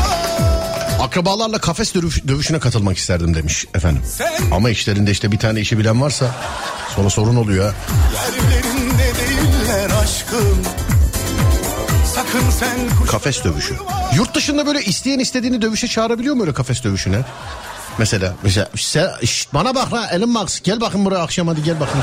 [1.02, 4.04] Akrabalarla kafes dövüş- dövüşüne katılmak isterdim demiş efendim.
[4.18, 6.36] Sen- Ama işlerinde işte bir tane işi bilen varsa
[6.96, 7.74] sonra sorun oluyor.
[8.16, 10.58] Yerlerinde değiller aşkım
[12.16, 13.76] Sakın sen kuş Kafes dövüşü.
[14.16, 17.20] Yurt dışında böyle isteyen istediğini dövüşe çağırabiliyor mu öyle kafes dövüşüne?
[18.00, 21.80] Mesela mesela sen, şşt, bana bak la Elon Musk gel bakın buraya akşam hadi gel
[21.80, 22.02] bakın.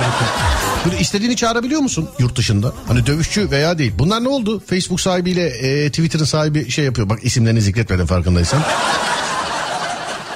[0.85, 2.73] Böyle istediğini çağırabiliyor musun yurt dışında?
[2.89, 3.93] Hani dövüşçü veya değil.
[3.99, 4.63] Bunlar ne oldu?
[4.67, 7.09] Facebook sahibiyle e, Twitter'ın sahibi şey yapıyor.
[7.09, 8.63] Bak isimlerini zikretmedim farkındaysan.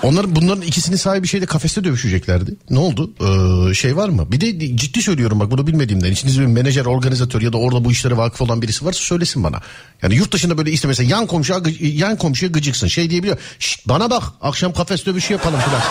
[0.02, 2.56] Onların bunların ikisinin sahibi şeyde kafeste dövüşeceklerdi.
[2.70, 3.10] Ne oldu?
[3.20, 4.32] Ee, şey var mı?
[4.32, 6.12] Bir de ciddi söylüyorum bak bunu bilmediğimden.
[6.12, 9.60] İçinizde bir menajer, organizatör ya da orada bu işlere vakıf olan birisi varsa söylesin bana.
[10.02, 12.86] Yani yurt dışında böyle işte mesela yan komşuya, yan komşuya gıcıksın.
[12.86, 13.38] Şey diyebiliyor.
[13.58, 15.82] Şşt bana bak akşam kafes dövüşü yapalım filan.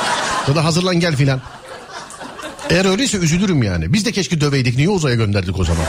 [0.48, 1.42] ya da hazırlan gel filan.
[2.70, 3.94] Eğer öyleyse üzülürüm yani.
[3.94, 4.76] Biz de keşke döveydik.
[4.78, 5.86] Niye uzaya gönderdik o zaman?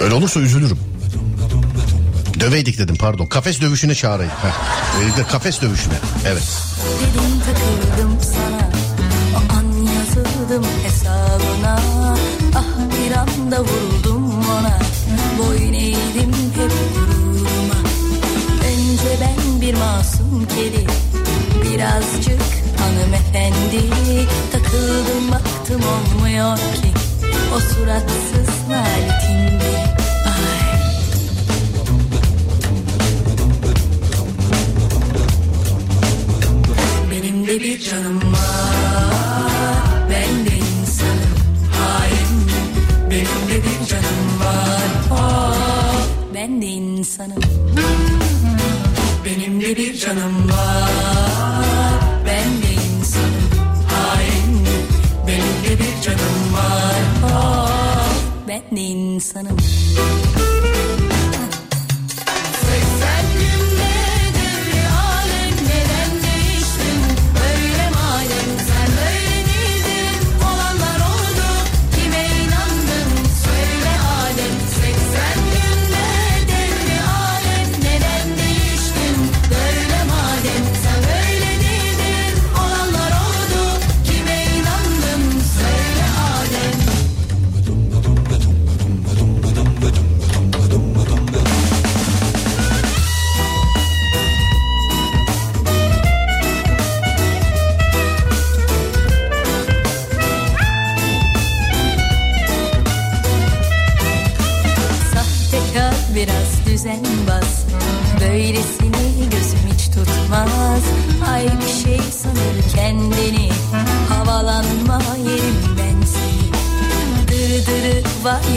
[0.00, 0.78] Öyle olursa üzülürüm.
[2.40, 3.26] Döveydik dedim pardon.
[3.26, 4.32] Kafes dövüşüne çağırayım.
[4.32, 5.28] Heh.
[5.28, 5.94] Kafes dövüşüne.
[6.26, 6.42] Evet.
[7.00, 8.70] Dedim takıldım sana
[9.36, 11.80] O an yazıldım hesabına
[12.54, 14.78] Ah bir anda vuruldum ona
[15.38, 17.74] Boyun eğdim hep gururuma
[18.66, 20.86] Önce ben bir masum kedi
[21.64, 22.42] Birazcık
[22.78, 23.82] hanımefendi
[24.52, 26.92] Takıldım baktım olmuyor ki
[27.56, 30.09] O suratsız naletin biri
[37.50, 39.82] de bir canım var.
[40.10, 41.34] Ben de insanım.
[41.72, 42.50] Hain.
[43.10, 44.90] Benim de bir canım var.
[45.10, 45.94] Oh,
[46.34, 47.42] Ben de insanım.
[49.24, 52.00] Benim de bir canım var.
[52.26, 53.50] Ben de insanım.
[53.88, 54.66] Hain.
[55.26, 57.00] Benim de bir canım var.
[57.24, 57.70] Oh,
[58.48, 59.56] Ben de insanım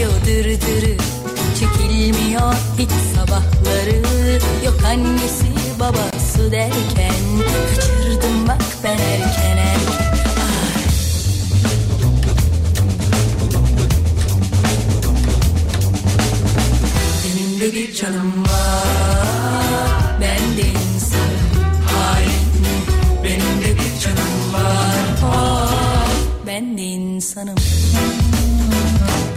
[0.02, 0.98] Yo dırdırı
[1.60, 4.02] Çekilmiyor hiç sabahları.
[4.66, 5.46] Yok annesi
[5.80, 7.14] babası derken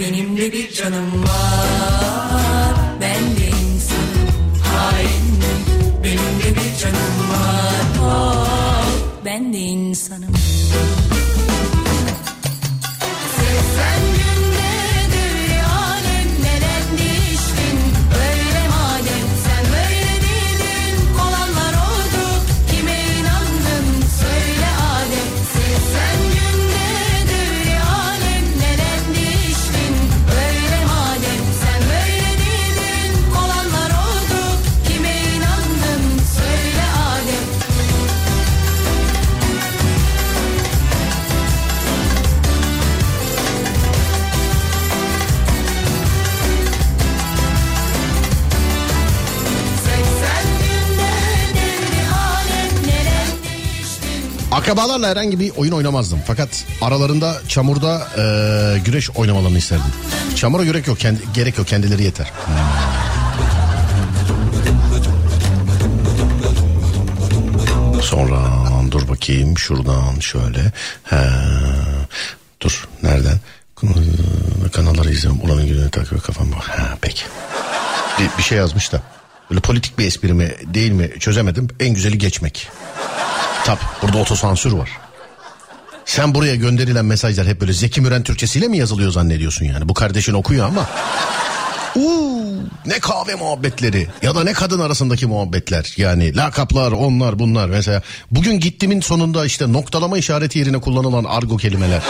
[0.06, 2.45] Benim de bir canım var
[54.66, 56.18] Akrabalarla herhangi bir oyun oynamazdım.
[56.26, 59.92] Fakat aralarında çamurda e, güreş oynamalarını isterdim.
[60.36, 62.32] Çamura gerek yok, kendi, gerek yok kendileri yeter.
[68.02, 68.38] Sonra
[68.90, 70.72] dur bakayım şuradan şöyle.
[71.04, 71.26] He,
[72.60, 73.40] dur nereden?
[74.72, 75.40] Kanalları izliyorum.
[75.44, 76.52] Ulanın gününü takip et kafam.
[76.52, 77.24] Ha peki.
[78.18, 79.02] Bir, bir şey yazmış da.
[79.50, 81.68] Böyle politik bir espri mi değil mi çözemedim.
[81.80, 82.68] En güzeli geçmek.
[83.66, 84.90] Tabi burada otosansür var.
[86.04, 89.88] Sen buraya gönderilen mesajlar hep böyle Zeki Müren Türkçesiyle mi yazılıyor zannediyorsun yani?
[89.88, 90.86] Bu kardeşin okuyor ama.
[91.96, 98.02] Uuu, ne kahve muhabbetleri ya da ne kadın arasındaki muhabbetler yani lakaplar onlar bunlar mesela
[98.30, 102.02] bugün gittimin sonunda işte noktalama işareti yerine kullanılan argo kelimeler.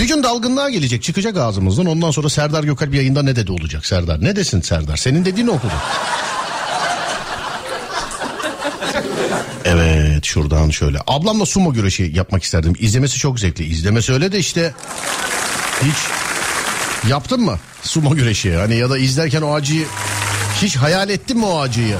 [0.00, 4.24] Bir gün dalgınlığa gelecek çıkacak ağzımızdan ondan sonra Serdar Gökalp yayında ne dedi olacak Serdar
[4.24, 5.72] ne desin Serdar senin dediğini okudu.
[9.64, 10.98] Evet şuradan şöyle.
[11.06, 12.72] Ablamla sumo güreşi yapmak isterdim.
[12.78, 13.64] İzlemesi çok zevkli.
[13.64, 14.74] İzlemesi öyle de işte
[15.82, 15.96] hiç
[17.10, 18.56] yaptın mı sumo güreşi?
[18.56, 19.86] Hani ya da izlerken o acıyı
[20.62, 21.96] hiç hayal ettin mi o acıyı?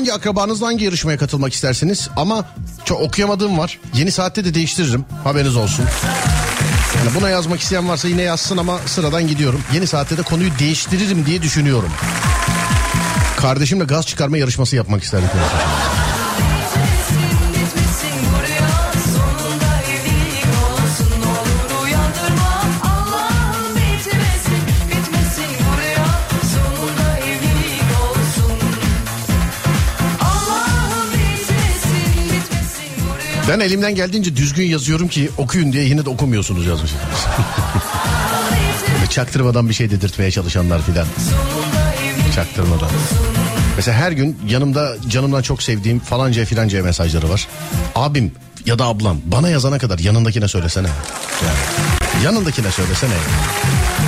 [0.00, 2.08] Hangi akrabanızla hangi yarışmaya katılmak istersiniz?
[2.16, 2.44] Ama
[2.84, 3.78] çok okuyamadığım var.
[3.94, 5.04] Yeni saatte de değiştiririm.
[5.24, 5.84] Haberiniz olsun.
[6.98, 9.60] Yani buna yazmak isteyen varsa yine yazsın ama sıradan gidiyorum.
[9.74, 11.90] Yeni saatte de konuyu değiştiririm diye düşünüyorum.
[13.36, 15.30] Kardeşimle gaz çıkarma yarışması yapmak isterdik.
[33.50, 36.90] Ben elimden geldiğince düzgün yazıyorum ki okuyun diye yine de okumuyorsunuz yazmış.
[39.10, 41.06] Çaktırmadan bir şey dedirtmeye çalışanlar filan.
[42.34, 42.88] Çaktırmadan.
[43.76, 47.48] Mesela her gün yanımda canımdan çok sevdiğim falanca filanca mesajları var.
[47.94, 48.32] Abim
[48.66, 50.88] ya da ablam bana yazana kadar yanındakine söylesene.
[51.46, 53.14] Yani, yanındakine söylesene.
[53.98, 53.99] Bir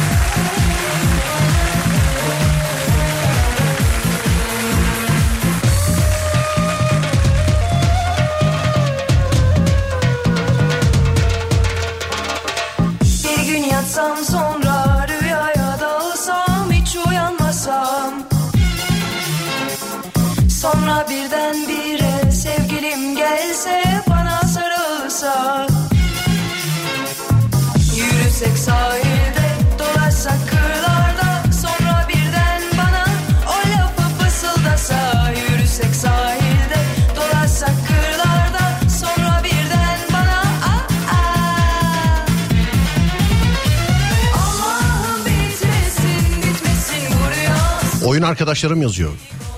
[48.22, 49.10] Oyun arkadaşlarım yazıyor.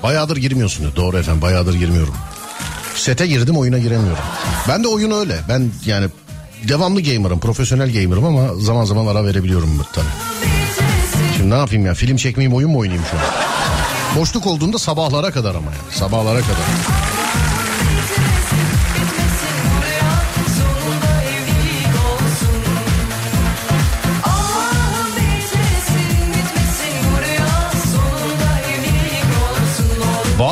[0.02, 0.92] Bayağıdır girmiyorsun.
[0.96, 2.14] Doğru efendim bayağıdır girmiyorum.
[2.96, 4.24] Sete girdim oyuna giremiyorum.
[4.68, 5.36] Ben de oyun öyle.
[5.48, 6.06] Ben yani
[6.68, 7.40] devamlı gamer'ım.
[7.40, 10.04] Profesyonel gamer'ım ama zaman zaman ara verebiliyorum tabii.
[11.36, 13.22] Şimdi ne yapayım ya film çekmeyeyim oyun mu oynayayım şu an?
[14.20, 15.98] Boşluk olduğunda sabahlara kadar ama yani.
[15.98, 16.93] Sabahlara kadar.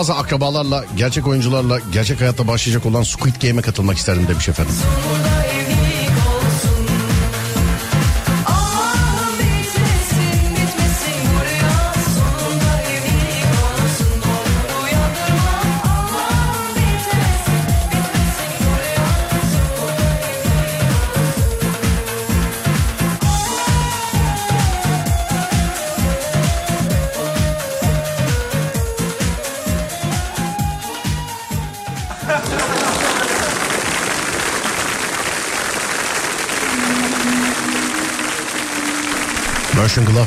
[0.02, 4.74] Bazı akrabalarla, gerçek oyuncularla gerçek hayatta başlayacak olan Squid Game'e katılmak isterdim demiş efendim.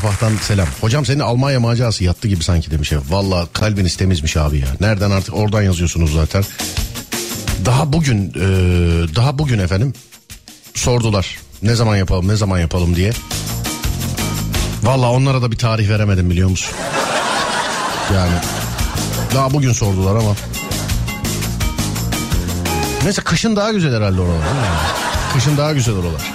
[0.06, 0.68] Mönchengladbach'tan selam.
[0.82, 2.99] Hocam senin Almanya macerası yattı gibi sanki demiş ya.
[3.10, 4.68] Valla kalbiniz temizmiş abi ya.
[4.80, 6.43] Nereden artık oradan yazıyorsunuz zaten.
[7.66, 8.45] Daha bugün e,
[9.16, 9.93] daha bugün efendim
[10.74, 11.38] sordular.
[11.64, 13.12] Ne zaman yapalım ne zaman yapalım diye.
[14.84, 16.76] Valla onlara da bir tarih veremedim biliyor musun?
[18.14, 18.34] Yani
[19.36, 20.36] daha bugün sordular ama.
[23.03, 24.41] Neyse kışın daha güzel herhalde oralar.
[25.34, 26.35] Kışın daha güzel oralar.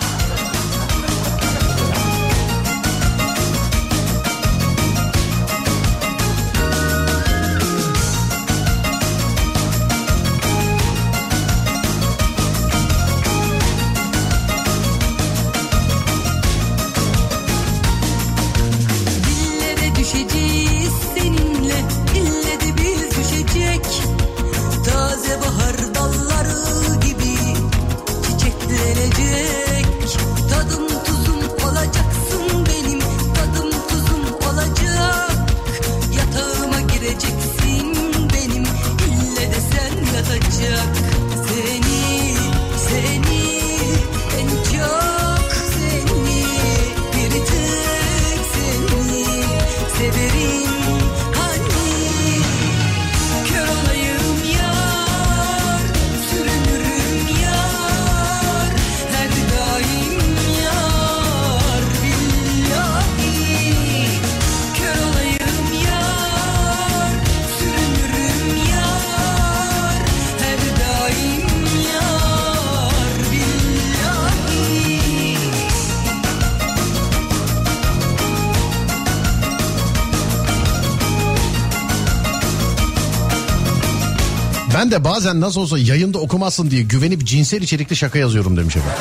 [84.91, 88.99] De bazen nasıl olsa yayında okumazsın diye güvenip cinsel içerikli şaka yazıyorum demiş efendim.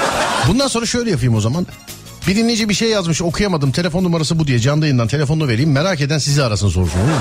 [0.47, 1.67] Bundan sonra şöyle yapayım o zaman.
[2.27, 6.01] Bir dinleyici bir şey yazmış okuyamadım telefon numarası bu diye canlı yayından telefonunu vereyim merak
[6.01, 7.19] eden sizi arasın sorsun olur mu?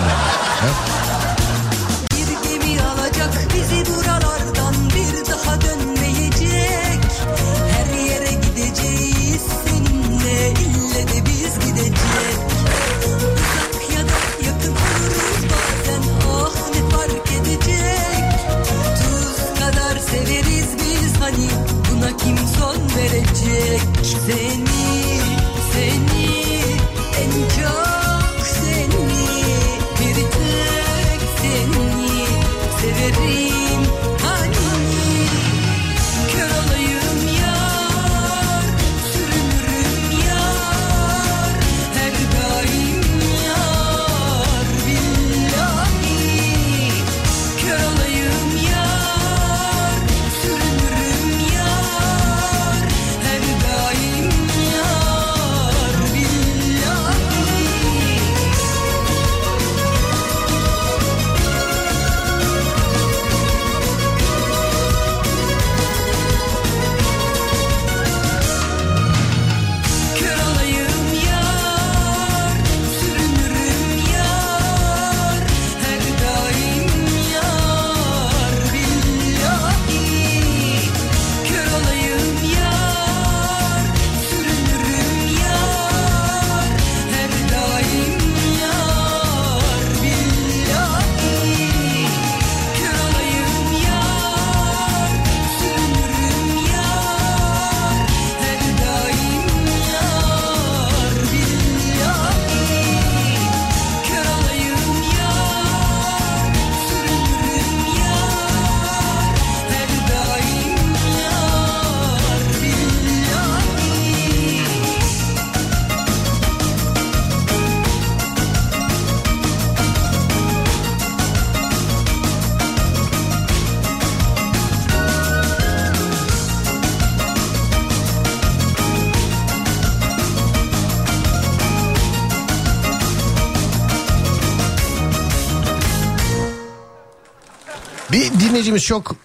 [138.58, 139.16] Dinleyicimiz çok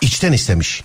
[0.00, 0.82] içten istemiş.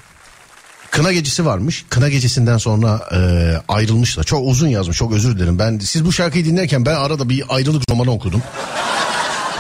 [0.91, 1.86] Kına gecesi varmış.
[1.89, 3.19] Kına gecesinden sonra e,
[3.67, 4.23] ayrılmışlar.
[4.23, 4.97] Çok uzun yazmış.
[4.97, 5.59] Çok özür dilerim.
[5.59, 8.43] Ben siz bu şarkıyı dinlerken ben arada bir ayrılık romanı okudum.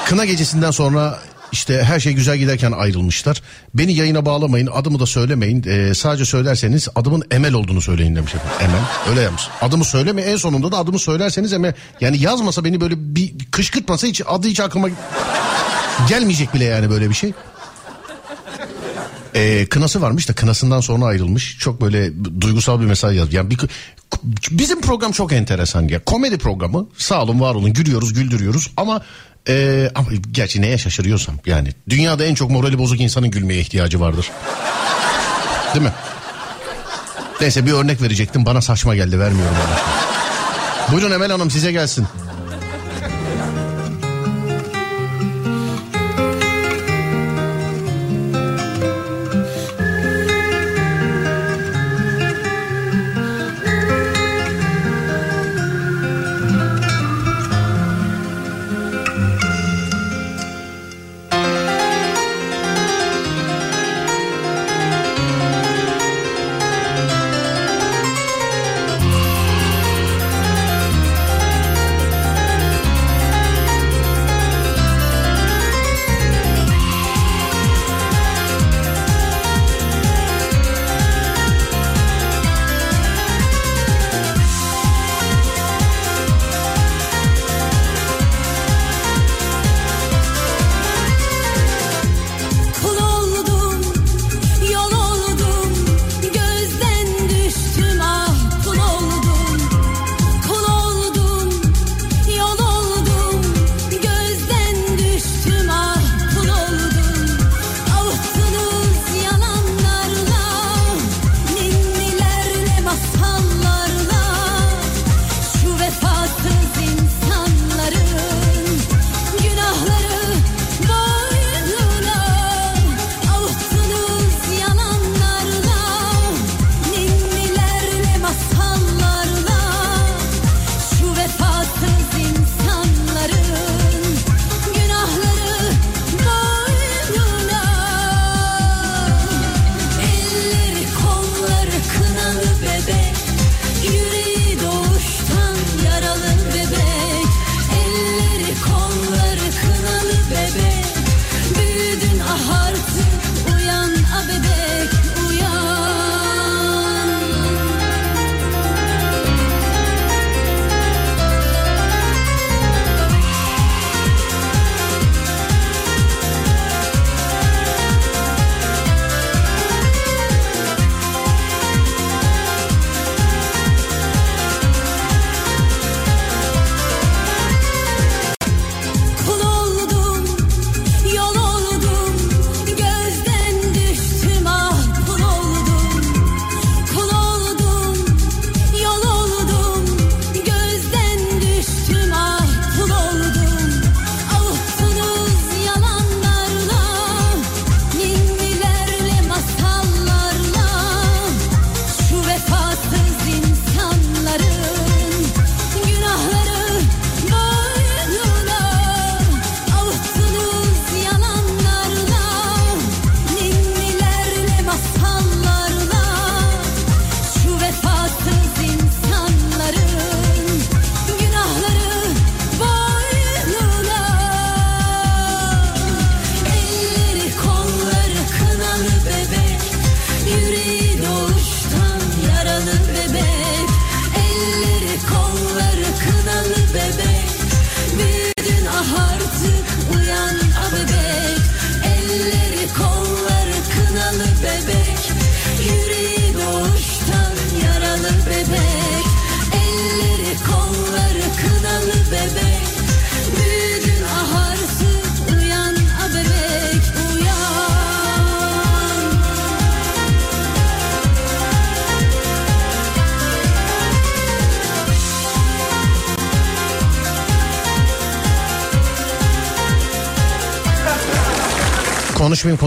[0.05, 1.19] Kına gecesinden sonra
[1.51, 3.41] işte her şey güzel giderken ayrılmışlar.
[3.73, 5.63] Beni yayına bağlamayın, adımı da söylemeyin.
[5.67, 8.57] E, sadece söylerseniz adımın Emel olduğunu söyleyin demiş efendim.
[8.59, 8.81] Emel.
[9.09, 9.43] Öyle yapmış.
[9.61, 11.73] Adımı söyleme en sonunda da adımı söylerseniz Emel.
[12.01, 14.89] Yani yazmasa beni böyle bir kışkırtmasa hiç adı hiç aklıma
[16.07, 17.33] gelmeyecek bile yani böyle bir şey.
[19.35, 21.57] Ee, kınası varmış da kınasından sonra ayrılmış.
[21.59, 22.11] Çok böyle
[22.41, 23.35] duygusal bir mesaj yazmış.
[23.35, 23.59] Yani bir,
[24.51, 25.99] bizim program çok enteresan ya.
[26.05, 26.87] Komedi programı.
[26.97, 29.01] Sağ olun var olun gülüyoruz güldürüyoruz ama
[29.47, 34.31] e, ama gerçi neye şaşırıyorsam yani dünyada en çok morali bozuk insanın gülmeye ihtiyacı vardır.
[35.75, 35.93] Değil mi?
[37.41, 39.79] Neyse bir örnek verecektim bana saçma geldi vermiyorum ona.
[40.91, 42.07] Buyurun Emel Hanım size gelsin.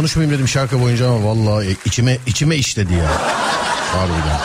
[0.03, 3.11] Konuşmayayım dedim şarkı boyunca ama vallahi içime içime işledi ya.
[3.93, 4.41] Harbiden.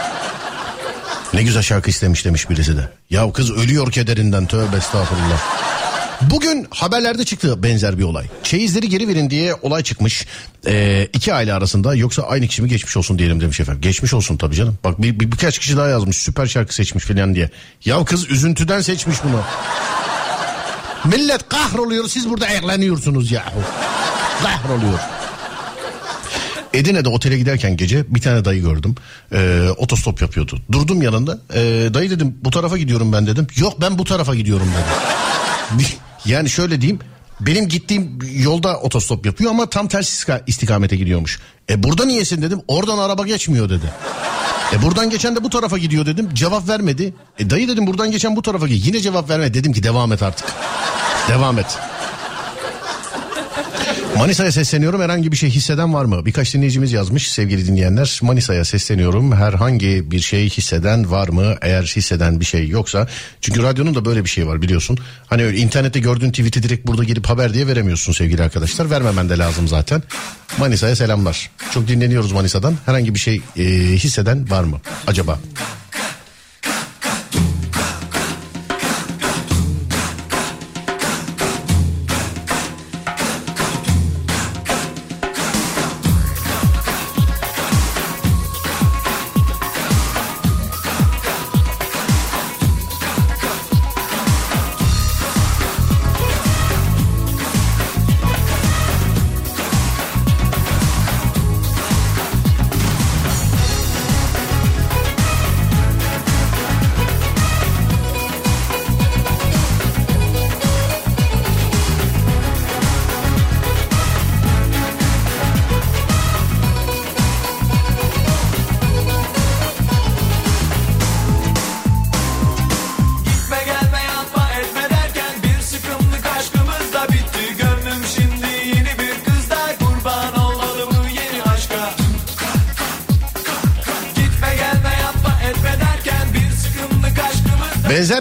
[1.34, 2.90] Ne güzel şarkı istemiş demiş birisi de.
[3.10, 5.40] Ya kız ölüyor kederinden tövbe estağfurullah.
[6.22, 8.26] Bugün haberlerde çıktı benzer bir olay.
[8.44, 10.26] Çeyizleri geri verin diye olay çıkmış.
[10.68, 13.82] Ee, iki aile arasında yoksa aynı kişi mi geçmiş olsun diyelim demiş efendim.
[13.82, 14.78] Geçmiş olsun tabii canım.
[14.84, 17.50] Bak bir, bir- birkaç kişi daha yazmış süper şarkı seçmiş filan diye.
[17.86, 19.42] Ya kız üzüntüden seçmiş bunu.
[21.16, 23.44] Millet kahroluyor siz burada eğleniyorsunuz ya.
[24.44, 25.00] Kahroluyor.
[26.78, 28.96] Edirne'de otele giderken gece bir tane dayı gördüm.
[29.34, 30.62] Ee, otostop yapıyordu.
[30.72, 31.40] Durdum yanında.
[31.54, 33.48] Ee, dayı dedim bu tarafa gidiyorum ben dedim.
[33.56, 35.88] Yok ben bu tarafa gidiyorum dedim.
[36.26, 37.00] yani şöyle diyeyim.
[37.40, 41.40] Benim gittiğim yolda otostop yapıyor ama tam istika- istikamete gidiyormuş.
[41.70, 42.62] E burada niyesin dedim.
[42.68, 43.86] Oradan araba geçmiyor dedi.
[44.74, 46.30] E buradan geçen de bu tarafa gidiyor dedim.
[46.34, 47.14] Cevap vermedi.
[47.40, 48.86] E dayı dedim buradan geçen bu tarafa gidiyor.
[48.86, 49.54] Yine cevap vermedi.
[49.54, 50.48] Dedim ki devam et artık.
[51.30, 51.78] Devam et.
[54.18, 56.26] Manisa'ya sesleniyorum herhangi bir şey hisseden var mı?
[56.26, 58.20] Birkaç dinleyicimiz yazmış sevgili dinleyenler.
[58.22, 61.56] Manisa'ya sesleniyorum herhangi bir şey hisseden var mı?
[61.62, 63.08] Eğer hisseden bir şey yoksa.
[63.42, 64.98] Çünkü radyonun da böyle bir şey var biliyorsun.
[65.28, 68.90] Hani öyle internette gördüğün tweet'i direkt burada gelip haber diye veremiyorsun sevgili arkadaşlar.
[68.90, 70.04] Vermemen de lazım zaten.
[70.58, 71.52] Manisa'ya selamlar.
[71.74, 72.76] Çok dinleniyoruz Manisa'dan.
[72.86, 73.64] Herhangi bir şey e,
[73.96, 75.40] hisseden var mı acaba?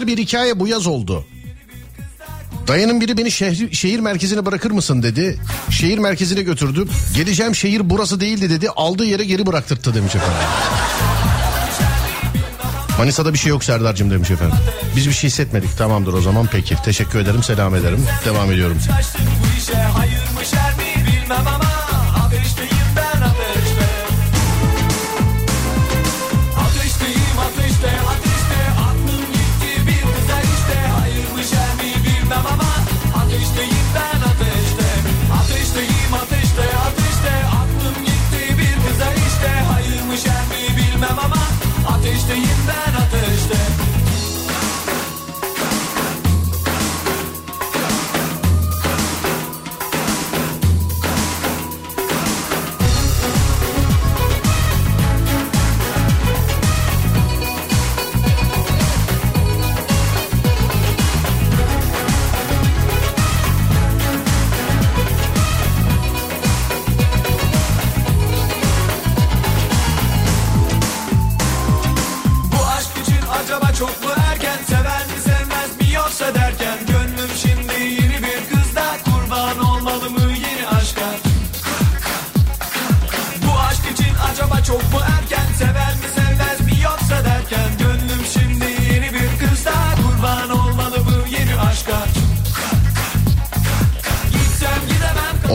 [0.07, 1.25] Bir hikaye bu yaz oldu.
[2.67, 5.39] Dayının biri beni şehri, şehir merkezine bırakır mısın dedi.
[5.69, 6.89] Şehir merkezine götürdüm.
[7.15, 8.69] Geleceğim şehir burası değildi dedi.
[8.69, 10.47] Aldığı yere geri bıraktırttı demiş efendim.
[12.97, 14.57] Manisa'da bir şey yok Serdar'cığım demiş efendim.
[14.95, 15.77] Biz bir şey hissetmedik.
[15.77, 16.75] Tamamdır o zaman peki.
[16.85, 18.05] Teşekkür ederim selam ederim.
[18.25, 18.77] Devam ediyorum.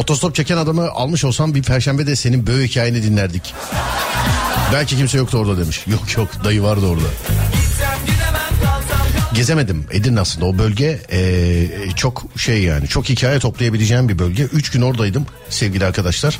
[0.02, 3.54] Otostop çeken adamı almış olsam bir perşembe de senin böyle hikayeni dinlerdik.
[4.72, 5.80] Belki kimse yoktu orada demiş.
[5.86, 7.04] Yok yok dayı vardı orada.
[9.34, 14.42] Gezemedim Edirne aslında o bölge eee, çok şey yani çok hikaye toplayabileceğim bir bölge.
[14.42, 16.38] Üç gün oradaydım sevgili arkadaşlar.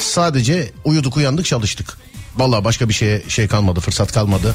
[0.00, 1.96] Sadece uyuduk uyandık çalıştık.
[2.36, 4.54] Vallahi başka bir şeye şey kalmadı fırsat kalmadı.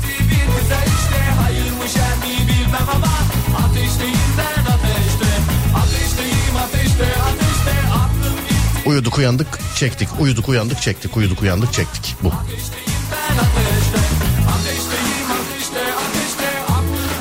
[8.93, 12.31] Uyuduk uyandık çektik uyuduk uyandık çektik uyuduk uyandık çektik bu.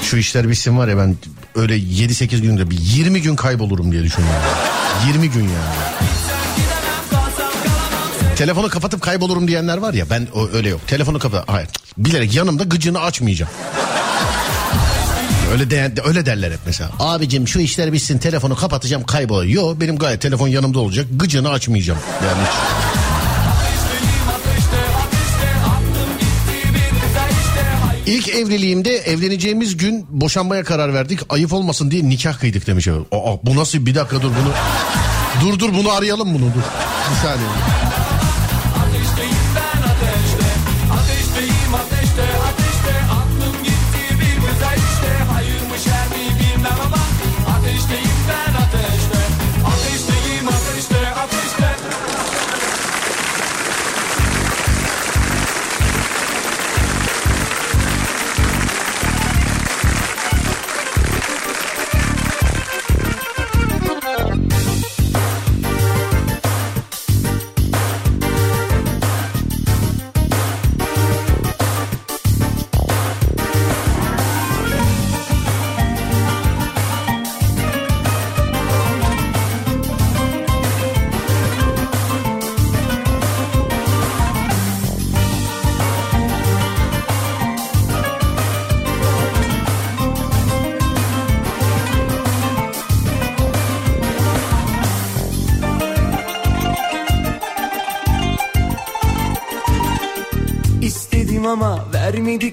[0.03, 1.17] Şu işler bitsin var ya ben
[1.55, 4.43] öyle 7-8 günde bir 20 gün kaybolurum diye düşünüyorum.
[5.09, 5.75] 20 gün yani.
[8.37, 10.81] Telefonu kapatıp kaybolurum diyenler var ya ben öyle yok.
[10.87, 11.45] Telefonu kapat.
[11.49, 11.69] Hayır.
[11.99, 13.53] Bilerek yanımda gıcını açmayacağım.
[15.53, 16.91] Öyle de, öyle derler hep mesela.
[16.99, 19.53] Abicim şu işler bitsin telefonu kapatacağım kayboluyor.
[19.53, 21.07] Yo benim gayet telefon yanımda olacak.
[21.17, 21.99] Gıcını açmayacağım.
[22.25, 22.83] Yani hiç.
[28.07, 31.21] İlk evliliğimde evleneceğimiz gün boşanmaya karar verdik.
[31.29, 32.89] Ayıp olmasın diye nikah kıydık demiş.
[32.89, 34.53] Aa, bu nasıl bir dakika dur bunu.
[35.43, 36.63] Dur dur bunu arayalım bunu dur.
[37.11, 37.49] Bir saniye.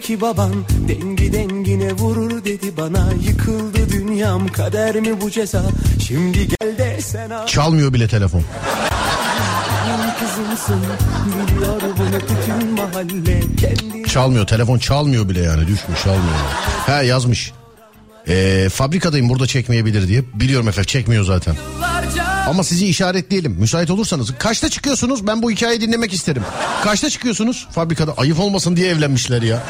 [0.10, 0.52] Ki babam
[0.88, 5.64] Dengi dengine vurur dedi bana Yıkıldı dünyam kader mi bu ceza
[6.08, 8.44] Şimdi gel de sen al Çalmıyor bile telefon.
[14.08, 16.38] Çalmıyor telefon çalmıyor bile yani düşmüş çalmıyor.
[16.86, 17.52] He yazmış.
[18.28, 20.24] Ee, fabrikadayım burada çekmeyebilir diye.
[20.34, 21.56] Biliyorum efendim çekmiyor zaten.
[22.50, 23.52] Ama sizi işaretleyelim.
[23.52, 24.34] Müsait olursanız.
[24.40, 25.28] Kaçta çıkıyorsunuz?
[25.28, 26.44] Ben bu hikayeyi dinlemek isterim.
[26.84, 27.68] Kaçta çıkıyorsunuz?
[27.72, 29.64] Fabrikada ayıp olmasın diye evlenmişler ya.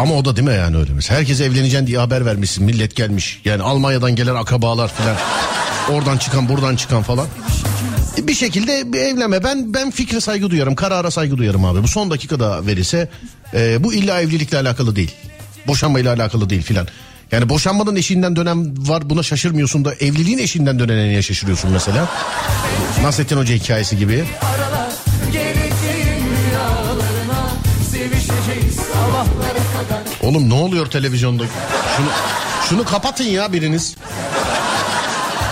[0.00, 1.20] Ama o da değil mi yani öyle mesela.
[1.20, 2.64] Herkese evleneceksin diye haber vermişsin.
[2.64, 3.40] Millet gelmiş.
[3.44, 5.16] Yani Almanya'dan gelen akrabalar filan.
[5.90, 7.26] Oradan çıkan buradan çıkan falan.
[8.18, 9.44] Bir şekilde bir evlenme.
[9.44, 10.74] Ben ben fikre saygı duyarım.
[10.74, 11.82] Karara saygı duyarım abi.
[11.82, 13.08] Bu son dakikada verirse
[13.54, 15.14] e, bu illa evlilikle alakalı değil.
[15.66, 16.86] Boşanmayla alakalı değil filan.
[17.32, 22.08] Yani boşanmanın eşiğinden dönem var buna şaşırmıyorsun da evliliğin eşiğinden dönene niye şaşırıyorsun mesela?
[23.02, 24.24] Nasrettin Hoca hikayesi gibi.
[30.30, 31.44] Oğlum ne oluyor televizyonda?
[31.96, 32.06] Şunu
[32.68, 33.94] şunu kapatın ya biriniz.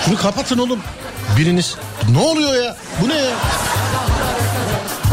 [0.05, 0.79] Şunu kapatın oğlum.
[1.39, 1.75] Biriniz.
[2.13, 2.77] Ne oluyor ya?
[3.03, 3.31] Bu ne ya?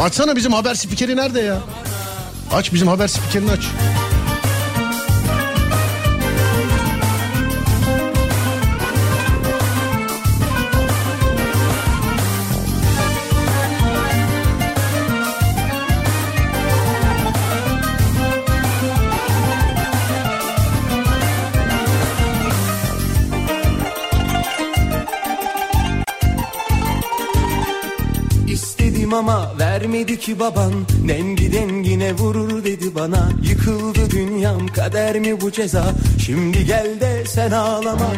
[0.02, 1.58] Açsana bizim haber spikeri nerede ya?
[2.52, 3.60] Aç bizim haber spikerini aç.
[29.16, 30.72] İstedim ama vermedi ki baban.
[31.08, 33.28] Dengi dengine vurur dedi bana.
[33.42, 35.84] Yıkıldı dünyam kader mi bu ceza?
[36.26, 38.12] Şimdi gel de sen ağlama.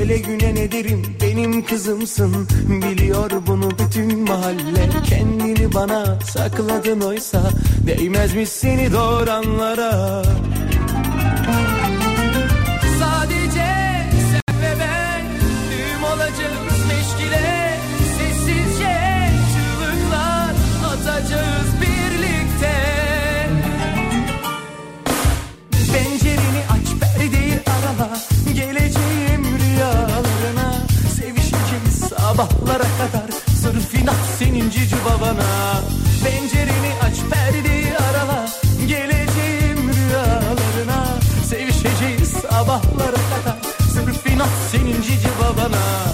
[0.00, 2.48] Ele güne ne derim benim kızımsın.
[2.68, 4.88] Biliyor bunu bütün mahalle.
[5.08, 7.42] Kendini bana sakladın oysa.
[7.86, 10.22] Değmezmiş seni doğuranlara
[32.36, 33.30] sabahlara kadar
[33.62, 35.80] Sırf inat senin cici babana.
[36.24, 38.46] Pencereni aç perdeyi arala
[38.88, 41.18] Geleceğim rüyalarına.
[41.44, 43.58] Sevişeceğiz sabahlara kadar
[43.92, 46.13] Sırf inat senin cici babana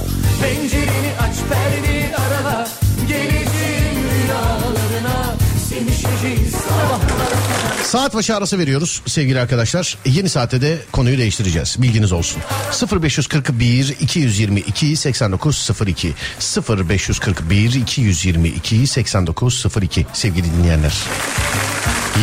[7.85, 9.99] Saat başı arası veriyoruz sevgili arkadaşlar.
[10.05, 11.77] Yeni saatte de konuyu değiştireceğiz.
[11.83, 12.43] Bilginiz olsun.
[13.03, 16.15] 0541 222 8902
[16.69, 20.95] 0541 222 8902 sevgili dinleyenler.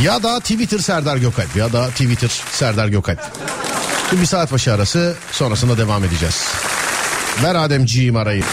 [0.04, 3.20] Ya da Twitter Serdar Gökalp ya da Twitter Serdar Gökalp.
[4.10, 6.48] Şimdi bir saat başı arası sonrasında devam edeceğiz.
[7.44, 8.44] Ver Ademciğim arayı.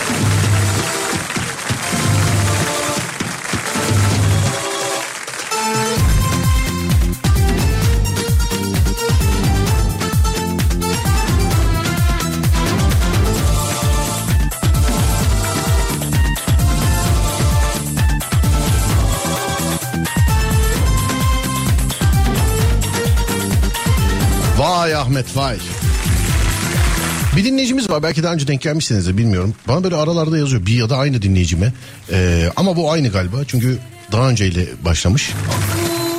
[27.94, 29.54] Var belki daha önce denk gelmişsinizdir bilmiyorum.
[29.68, 31.72] Bana böyle aralarda yazıyor bir ya da aynı dinleyicime.
[32.12, 33.78] Ee, ama bu aynı galiba çünkü
[34.12, 35.32] daha önceyle başlamış.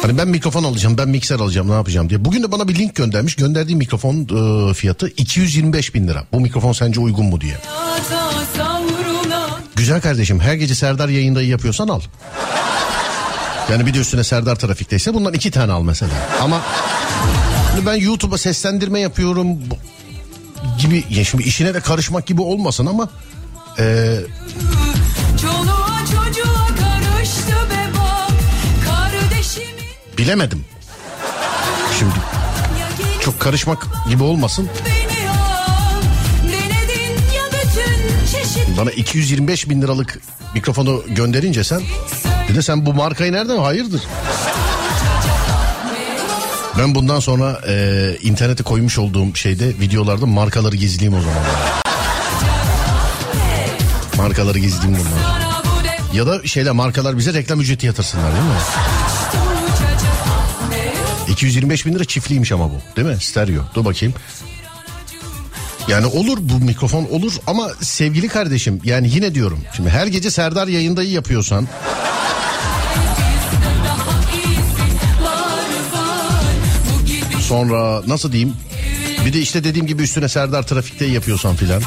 [0.01, 2.25] Hani ben mikrofon alacağım ben mikser alacağım ne yapacağım diye.
[2.25, 3.35] Bugün de bana bir link göndermiş.
[3.35, 4.27] Gönderdiği mikrofon
[4.69, 6.23] e, fiyatı 225 bin lira.
[6.31, 7.57] Bu mikrofon sence uygun mu diye.
[9.75, 12.01] Güzel kardeşim her gece Serdar yayındayı yapıyorsan al.
[13.71, 16.11] Yani bir de üstüne Serdar trafikteyse bundan iki tane al mesela.
[16.41, 16.61] Ama
[17.85, 19.59] ben YouTube'a seslendirme yapıyorum
[20.79, 23.09] gibi ya şimdi işine de karışmak gibi olmasın ama
[23.79, 24.17] e,
[25.41, 25.95] Çoluğa
[27.95, 28.31] bak
[28.85, 30.65] Kardeşimin bilemedim.
[31.99, 32.13] Şimdi
[33.21, 34.69] çok karışmak gibi olmasın.
[38.77, 40.19] Bana 225 bin liralık
[40.53, 41.81] mikrofonu gönderince sen
[42.49, 44.01] bir de sen bu markayı nereden hayırdır?
[46.77, 51.43] Ben bundan sonra e, internete koymuş olduğum şeyde videolarda markaları gizleyeyim o zaman.
[54.17, 55.23] Markaları gizleyeyim bundan.
[55.23, 58.51] Bana bu de Ya da şeyler markalar bize reklam ücreti yatırsınlar değil mi?
[59.65, 60.01] uçacak
[61.29, 63.17] 225 bin lira çiftliymiş ama bu değil mi?
[63.21, 63.61] Stereo.
[63.75, 64.15] Dur bakayım.
[65.87, 69.59] Yani olur bu mikrofon olur ama sevgili kardeşim yani yine diyorum.
[69.75, 71.67] Şimdi her gece Serdar yayındayı yapıyorsan
[77.45, 78.53] sonra nasıl diyeyim
[79.25, 81.81] bir de işte dediğim gibi üstüne Serdar trafikte yapıyorsan filan.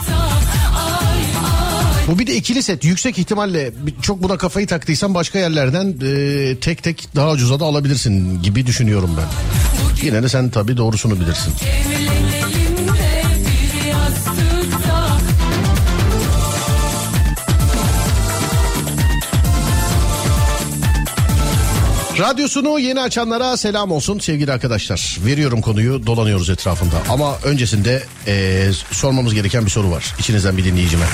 [2.07, 6.83] Bu bir de ikili set yüksek ihtimalle çok buna kafayı taktıysan başka yerlerden e, tek
[6.83, 9.27] tek daha ucuza da alabilirsin gibi düşünüyorum ben.
[10.07, 11.53] Yine de sen tabii doğrusunu bilirsin.
[22.19, 25.19] Radyosunu yeni açanlara selam olsun sevgili arkadaşlar.
[25.25, 26.97] Veriyorum konuyu dolanıyoruz etrafında.
[27.11, 30.15] Ama öncesinde eee, sormamız gereken bir soru var.
[30.19, 31.05] İçinizden bir dinleyicime.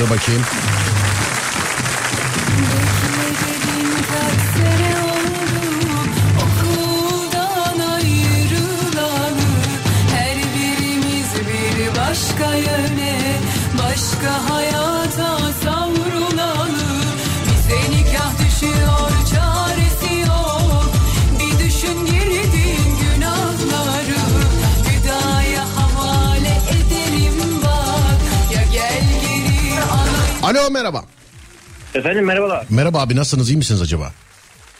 [0.00, 0.42] Dur bakayım.
[30.52, 31.04] Alo merhaba.
[31.94, 32.66] Efendim merhabalar.
[32.70, 34.12] Merhaba abi nasılsınız iyi misiniz acaba?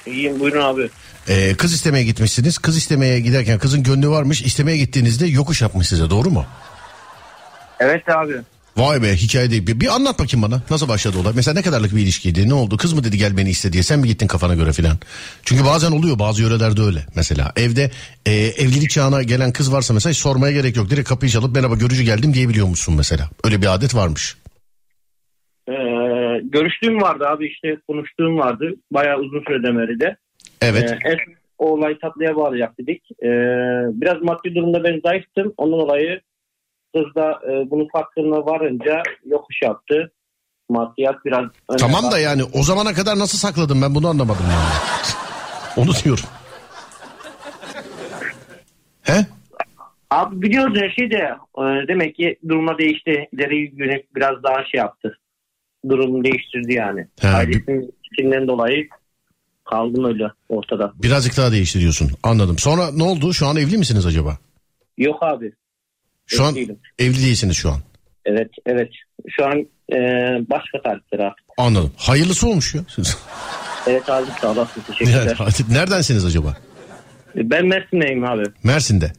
[0.07, 0.91] İyiyim buyurun abi.
[1.29, 2.59] Eee, kız istemeye gitmişsiniz.
[2.59, 4.43] Kız istemeye giderken kızın gönlü varmış.
[4.43, 6.47] İstemeye gittiğinizde yokuş yapmış size doğru mu?
[7.81, 8.33] Evet abi.
[8.77, 9.67] Vay be hikaye değil.
[9.67, 10.63] Bir, bir anlat bakayım bana.
[10.71, 11.33] Nasıl başladı olay?
[11.37, 12.49] Mesela ne kadarlık bir ilişkiydi?
[12.49, 12.77] Ne oldu?
[12.77, 13.83] Kız mı dedi gel beni iste diye.
[13.83, 14.99] Sen mi gittin kafana göre filan?
[15.45, 17.07] Çünkü bazen oluyor bazı yörelerde öyle.
[17.15, 17.91] Mesela evde
[18.27, 20.91] e, evlilik çağına gelen kız varsa mesela sormaya gerek yok.
[20.91, 23.31] Direkt kapıyı çalıp merhaba görücü geldim diyebiliyor musun mesela?
[23.45, 24.37] Öyle bir adet varmış.
[26.53, 28.75] Görüştüğüm vardı abi işte konuştuğum vardı.
[28.91, 30.17] Bayağı uzun süreden beri de.
[30.63, 30.93] Evet.
[30.93, 33.03] Ee, son o olayı tatlıya bağlayacak dedik.
[33.23, 33.29] Ee,
[34.01, 35.55] biraz maddi durumda ben zayıftım.
[35.57, 36.21] Ondan dolayı
[36.95, 40.13] kız da e, bunun farkına varınca yokuş yaptı.
[40.69, 41.45] Maddiyat biraz
[41.79, 44.73] tamam da yani o zamana kadar nasıl sakladın ben bunu anlamadım yani.
[45.77, 46.25] Onu diyorum.
[49.03, 49.27] He?
[50.11, 53.29] Abi biliyorsun her şey de e, demek ki duruma değişti.
[53.33, 55.19] İleri yönelik biraz daha şey yaptı.
[55.89, 57.07] Durumu değiştirdi yani.
[57.21, 58.89] He, Ailesinin içinden dolayı
[59.65, 60.93] kaldım öyle ortada.
[61.03, 62.11] Birazcık daha değişti diyorsun.
[62.23, 62.59] Anladım.
[62.59, 63.35] Sonra ne oldu?
[63.35, 64.39] Şu an evli misiniz acaba?
[64.99, 65.53] Yok abi.
[66.27, 66.79] Şu an Değilim.
[66.99, 67.79] evli değilsiniz şu an.
[68.25, 68.91] Evet evet.
[69.37, 69.59] Şu an
[69.93, 69.97] e,
[70.51, 71.45] başka tarihler artık.
[71.59, 71.93] Anladım.
[71.97, 72.83] Hayırlısı olmuş ya.
[73.87, 75.77] Evet abi sağ olasın Yani, teşekkürler.
[75.81, 76.57] Neredensiniz acaba?
[77.35, 78.45] Ben Mersin'deyim abi.
[78.63, 79.13] Mersin'de.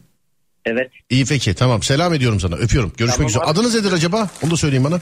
[0.65, 0.91] Evet.
[1.09, 2.93] İyi peki tamam selam ediyorum sana öpüyorum.
[2.97, 3.43] Görüşmek Tamam üzere.
[3.43, 3.51] abi.
[3.51, 4.29] Adınız nedir acaba?
[4.43, 4.99] Onu da söyleyin bana.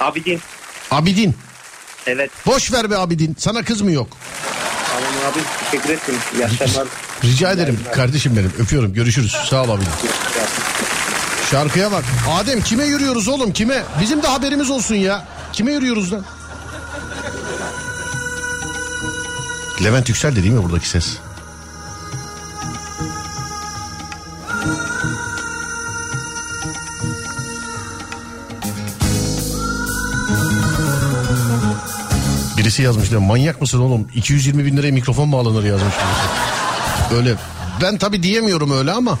[0.00, 0.40] Abidin.
[0.92, 1.34] Abidin.
[2.06, 2.30] Evet.
[2.46, 3.36] Boş ver be Abidin.
[3.38, 4.08] Sana kız mı yok?
[4.92, 5.40] Tamam abi
[5.70, 6.14] teşekkür ettim.
[6.34, 6.88] İyi akşamlar.
[7.24, 8.52] Rica ederim kardeşim benim.
[8.58, 8.94] Öpüyorum.
[8.94, 9.36] Görüşürüz.
[9.50, 9.88] Sağ ol Abidin.
[11.50, 12.04] Şarkıya bak.
[12.30, 13.82] Adem kime yürüyoruz oğlum kime?
[14.00, 15.24] Bizim de haberimiz olsun ya.
[15.52, 16.24] Kime yürüyoruz lan?
[19.84, 21.18] Levent Yüksel de değil mi buradaki ses?
[32.72, 33.20] Birisi yazmış diyor.
[33.20, 34.08] Manyak mısın oğlum?
[34.14, 35.94] 220 bin liraya mikrofon mu alınır yazmış.
[37.14, 37.34] Öyle.
[37.82, 39.18] Ben tabi diyemiyorum öyle ama.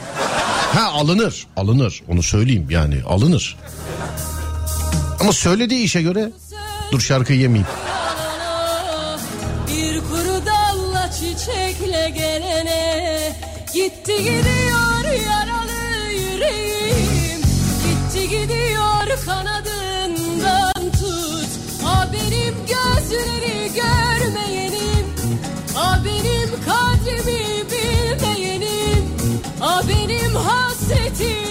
[0.74, 1.46] Ha alınır.
[1.56, 2.02] Alınır.
[2.08, 2.96] Onu söyleyeyim yani.
[3.08, 3.56] Alınır.
[5.20, 6.30] Ama söylediği işe göre
[6.92, 7.66] dur şarkıyı yemeyeyim.
[9.68, 13.32] Bir kuru dalla çiçekle gelene
[13.74, 17.40] Gitti gidiyor yaralı yüreğim.
[17.84, 19.61] Gitti gidiyor kanadından
[30.94, 31.41] city.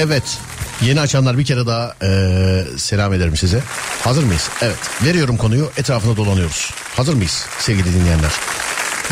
[0.00, 0.38] Evet.
[0.82, 3.62] Yeni açanlar bir kere daha eee, selam ederim size.
[4.04, 4.48] Hazır mıyız?
[4.62, 4.76] Evet.
[5.04, 6.70] Veriyorum konuyu etrafına dolanıyoruz.
[6.96, 8.30] Hazır mıyız sevgili dinleyenler?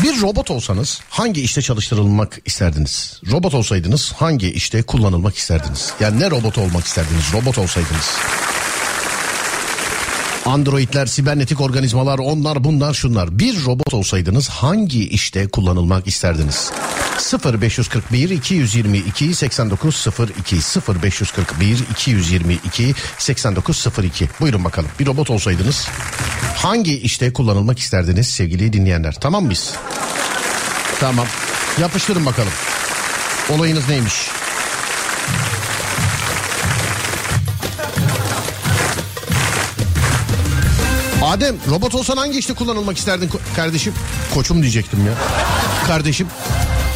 [0.03, 3.21] Bir robot olsanız hangi işte çalıştırılmak isterdiniz?
[3.31, 5.93] Robot olsaydınız hangi işte kullanılmak isterdiniz?
[5.99, 8.17] Yani ne robot olmak isterdiniz robot olsaydınız?
[10.45, 13.39] Androidler, sibernetik organizmalar, onlar bunlar şunlar.
[13.39, 16.71] Bir robot olsaydınız hangi işte kullanılmak isterdiniz?
[17.37, 20.55] 0541 222 8902
[21.03, 24.89] 0541 222 8902 Buyurun bakalım.
[24.99, 25.87] Bir robot olsaydınız
[26.55, 29.13] hangi işte kullanılmak isterdiniz sevgili dinleyenler?
[29.21, 29.73] Tamam mıyız?
[30.99, 31.27] Tamam.
[31.81, 32.53] Yapıştırın bakalım.
[33.49, 34.13] Olayınız neymiş?
[41.23, 43.93] Adem robot olsan hangi işte kullanılmak isterdin kardeşim?
[44.33, 45.13] Koçum diyecektim ya.
[45.87, 46.27] Kardeşim.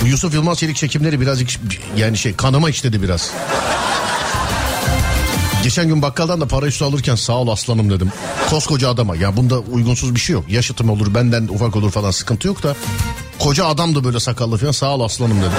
[0.03, 1.49] Bu Yusuf Yılmaz Çelik çekimleri birazcık
[1.97, 3.31] yani şey kanıma işledi biraz.
[5.63, 8.11] Geçen gün bakkaldan da para üstü alırken sağ ol aslanım dedim.
[8.49, 10.45] Koskoca adama ya bunda uygunsuz bir şey yok.
[10.49, 12.75] Yaşıtım olur benden ufak olur falan sıkıntı yok da.
[13.39, 15.51] Koca adam da böyle sakallı falan sağ ol aslanım dedim.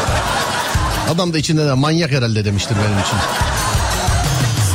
[1.15, 3.17] Adam da içinde de manyak herhalde demiştir benim için.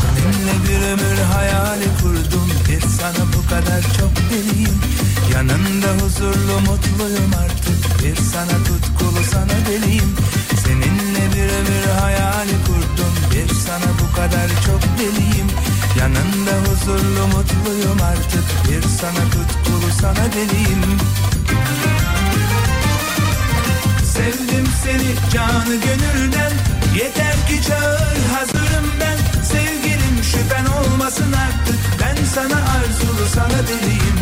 [0.02, 2.49] Seninle bir ömür hayali kurdum
[2.80, 4.78] Bir sana bu kadar çok deliyim.
[5.34, 8.04] Yanında huzurlu mutluyum artık.
[8.04, 10.16] Bir sana tutkulu sana deliyim.
[10.64, 13.14] Seninle bir ömür hayali kurdum.
[13.32, 15.48] Bir sana bu kadar çok deliyim.
[16.00, 18.46] Yanında huzurlu mutluyum artık.
[18.70, 20.84] Bir sana tutkulu sana deliyim.
[24.14, 26.52] Sevdim seni canı gönülden.
[26.96, 29.44] Yeter ki çağır hazırım ben.
[29.44, 29.79] Sevgilim
[30.32, 31.80] şüphen olmasın artık.
[32.02, 34.18] Ben sana arzulu sana deliyim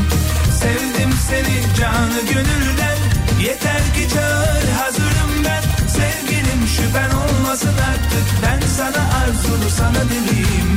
[0.62, 2.98] Sevdim seni canı gönülden.
[3.42, 5.64] Yeter ki çağır hazırım ben.
[5.98, 8.26] Sevgilim şüphen olmasın artık.
[8.44, 10.70] Ben sana arzulu sana deliyim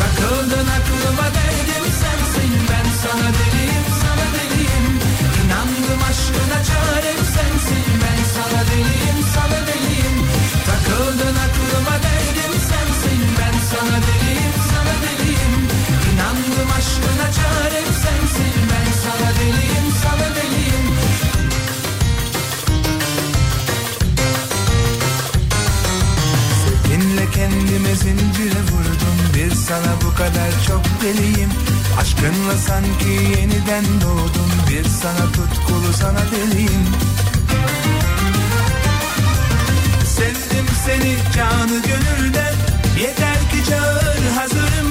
[0.00, 2.52] Takıldın aklıma derdim sensin.
[2.70, 4.86] Ben sana deliyim sana deliyim.
[5.40, 7.84] İnandım aşkına çarem sensin.
[8.02, 9.89] Ben sana deliyim sana deliyim
[27.40, 31.50] kendime zincire vurdum Bir sana bu kadar çok deliyim.
[32.00, 36.86] Aşkınla sanki yeniden doğdum Bir sana tutkulu sana deliyim.
[40.06, 42.54] Sevdim seni canı gönülden
[43.00, 44.89] Yeter ki çağır hazırım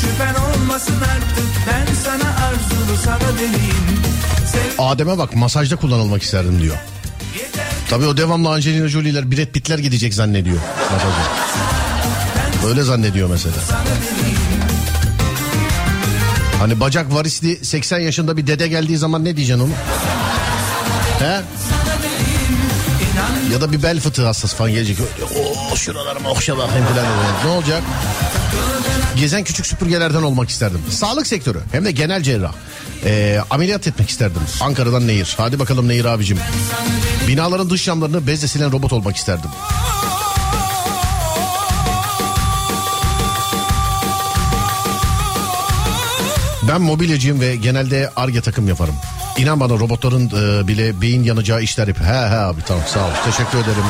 [0.00, 4.00] şüphen olmasın artık Ben sana arzulu sana deliyim
[4.78, 6.76] Adem'e bak masajda kullanılmak isterdim diyor.
[7.90, 10.58] Tabii o devamlı Angelina Jolie'ler Brad Pitt'ler gidecek zannediyor
[10.92, 11.30] masaja.
[12.68, 13.54] Öyle zannediyor mesela.
[16.58, 19.72] Hani bacak varisli 80 yaşında bir dede geldiği zaman ne diyeceksin onu?
[21.18, 21.40] He?
[23.52, 24.98] Ya da bir bel fıtığı hastası falan gelecek.
[25.70, 27.06] Oo şuralarıma okşa bakayım falan.
[27.44, 27.82] Ne olacak?
[29.16, 30.80] Gezen küçük süpürgelerden olmak isterdim.
[30.90, 32.52] Sağlık sektörü hem de genel cerrah.
[33.04, 34.42] Ee, ameliyat etmek isterdim.
[34.60, 35.34] Ankara'dan Nehir.
[35.36, 36.38] Hadi bakalım Nehir abicim.
[37.28, 39.50] Binaların dış camlarını bezle silen robot olmak isterdim.
[46.68, 48.94] Ben mobilyacıyım ve genelde arge takım yaparım.
[49.38, 52.10] İnan bana robotların e, bile beyin yanacağı işler yapıyor.
[52.10, 53.84] He he abi tamam sağ ol teşekkür ederim.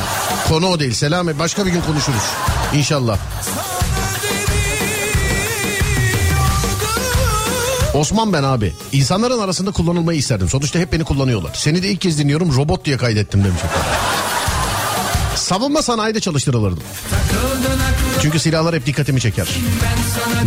[0.47, 2.23] Konu o değil Selami başka bir gün konuşuruz.
[2.73, 3.17] İnşallah.
[7.93, 8.73] Osman ben abi.
[8.91, 10.49] İnsanların arasında kullanılmayı isterdim.
[10.49, 11.51] Sonuçta hep beni kullanıyorlar.
[11.53, 13.61] Seni de ilk kez dinliyorum robot diye kaydettim demiş.
[15.35, 16.83] Savunma sanayide çalıştırılırdım.
[18.21, 19.47] Çünkü silahlar hep dikkatimi çeker.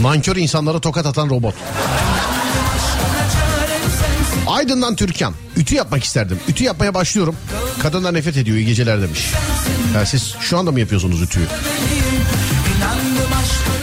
[0.03, 1.55] Nankör insanlara tokat atan robot.
[4.47, 5.35] Aydın'dan Türkan.
[5.57, 6.39] Ütü yapmak isterdim.
[6.49, 7.37] Ütü yapmaya başlıyorum.
[7.83, 9.21] Kadınlar nefret ediyor iyi geceler demiş.
[9.95, 11.47] Ha, siz şu anda mı yapıyorsunuz ütüyü?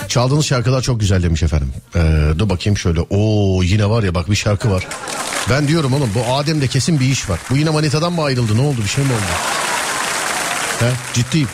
[0.07, 1.73] Çaldığınız şarkılar çok güzel demiş efendim.
[1.95, 1.99] Ee,
[2.39, 3.01] dur bakayım şöyle.
[3.01, 4.87] Oo yine var ya bak bir şarkı var.
[5.49, 7.39] Ben diyorum oğlum bu Adem'de kesin bir iş var.
[7.49, 9.21] Bu yine manitadan mı ayrıldı ne oldu bir şey mi oldu?
[10.79, 11.47] He, ciddiyim.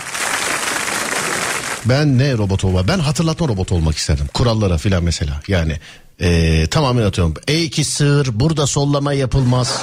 [1.86, 2.88] Ben ne robot olma?
[2.88, 4.28] Ben hatırlatma robot olmak isterdim.
[4.34, 5.42] Kurallara filan mesela.
[5.48, 5.80] Yani
[6.22, 7.34] ee, tamamen atıyorum.
[7.48, 9.82] Ey ki sığır burada sollama yapılmaz.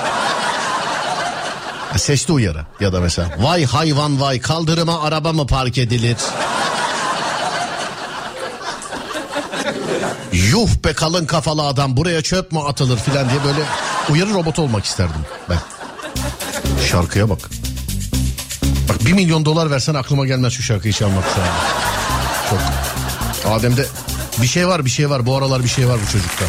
[1.97, 6.17] Sesli uyarı ya da mesela vay hayvan vay kaldırıma araba mı park edilir?
[10.55, 13.61] Yuh be kalın kafalı adam buraya çöp mü atılır filan diye böyle
[14.11, 15.21] uyarı robotu olmak isterdim
[15.51, 15.59] ben.
[16.91, 17.51] Şarkıya bak.
[18.89, 21.43] Bak bir milyon dolar versen aklıma gelmez şu şarkıyı çalmak an.
[22.51, 22.61] Çok.
[23.53, 23.87] Adem'de
[24.43, 26.45] bir şey var bir şey var bu aralar bir şey var bu çocukta.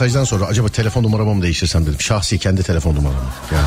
[0.00, 2.00] Mesajdan sonra acaba telefon numaramı mı değiştirsem dedim.
[2.00, 3.20] Şahsi kendi telefon numaramı.
[3.52, 3.66] Yani.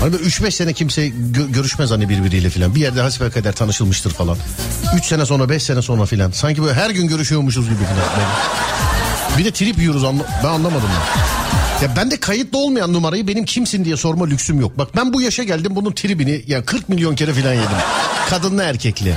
[0.00, 2.74] Hani böyle 3-5 sene kimse gö- görüşmez hani birbiriyle filan.
[2.74, 4.36] Bir yerde hasbelkader tanışılmıştır falan.
[4.96, 6.30] 3 sene sonra 5 sene sonra filan.
[6.30, 8.28] Sanki böyle her gün görüşüyormuşuz gibi filan.
[9.38, 11.24] Bir de trip yiyoruz anla- ben anlamadım ya.
[11.88, 14.78] Ya ben de kayıtlı olmayan numarayı benim kimsin diye sorma lüksüm yok.
[14.78, 17.68] Bak ben bu yaşa geldim bunun tribini ya 40 milyon kere filan yedim.
[18.30, 19.14] Kadınlı erkekli.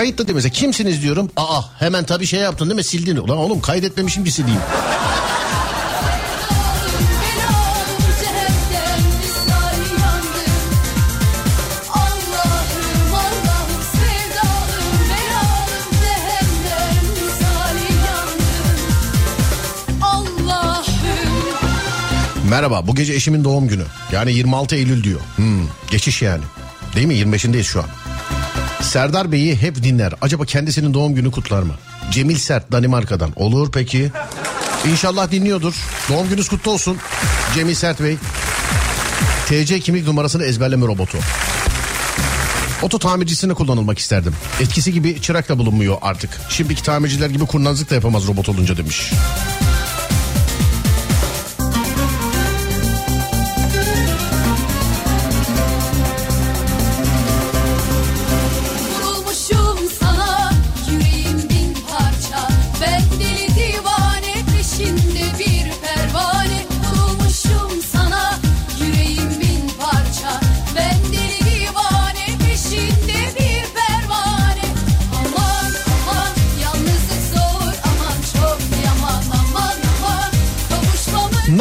[0.00, 1.30] Kayıtlı değil mesela kimsiniz diyorum.
[1.36, 3.16] Aa hemen tabii şey yaptın değil mi sildin.
[3.16, 4.60] Ulan oğlum kaydetmemişim ki sileyim.
[22.50, 23.84] Merhaba bu gece eşimin doğum günü.
[24.12, 25.20] Yani 26 Eylül diyor.
[25.36, 26.42] Hmm, geçiş yani.
[26.96, 28.09] Değil mi 25'indeyiz şu an.
[28.82, 30.12] Serdar Bey'i hep dinler.
[30.20, 31.74] Acaba kendisinin doğum günü kutlar mı?
[32.10, 33.32] Cemil Sert Danimarka'dan.
[33.36, 34.12] Olur peki.
[34.90, 35.74] İnşallah dinliyordur.
[36.08, 36.98] Doğum gününüz kutlu olsun.
[37.54, 38.16] Cemil Sert Bey.
[39.46, 41.18] TC kimlik numarasını ezberleme robotu.
[42.82, 44.34] Oto tamircisine kullanılmak isterdim.
[44.60, 46.30] Etkisi gibi çırak da bulunmuyor artık.
[46.48, 49.12] Şimdiki tamirciler gibi kurnazlık da yapamaz robot olunca demiş.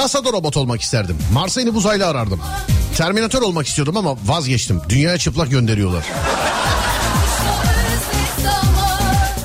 [0.09, 1.17] NASA'da robot olmak isterdim.
[1.33, 2.39] Mars'a inip uzaylı arardım.
[2.97, 4.81] Terminatör olmak istiyordum ama vazgeçtim.
[4.89, 6.03] Dünyaya çıplak gönderiyorlar.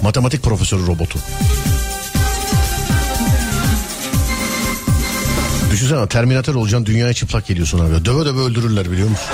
[0.02, 1.18] Matematik profesörü robotu.
[5.70, 8.04] Düşünsene Terminatör olacaksın dünyaya çıplak geliyorsun abi.
[8.04, 9.26] Döve döve öldürürler biliyor musun?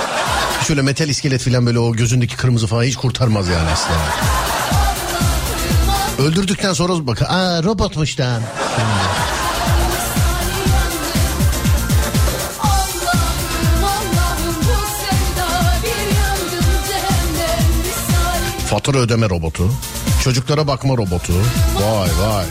[0.67, 3.99] Şöyle metal iskelet falan böyle o gözündeki kırmızı falan hiç kurtarmaz yani aslında.
[6.29, 8.41] Öldürdükten sonra bak aa robotmuş da.
[18.71, 19.71] Fatura ödeme robotu.
[20.23, 21.33] Çocuklara bakma robotu.
[21.75, 22.45] Vay vay.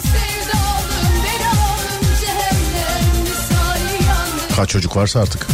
[4.56, 5.46] Kaç çocuk varsa artık.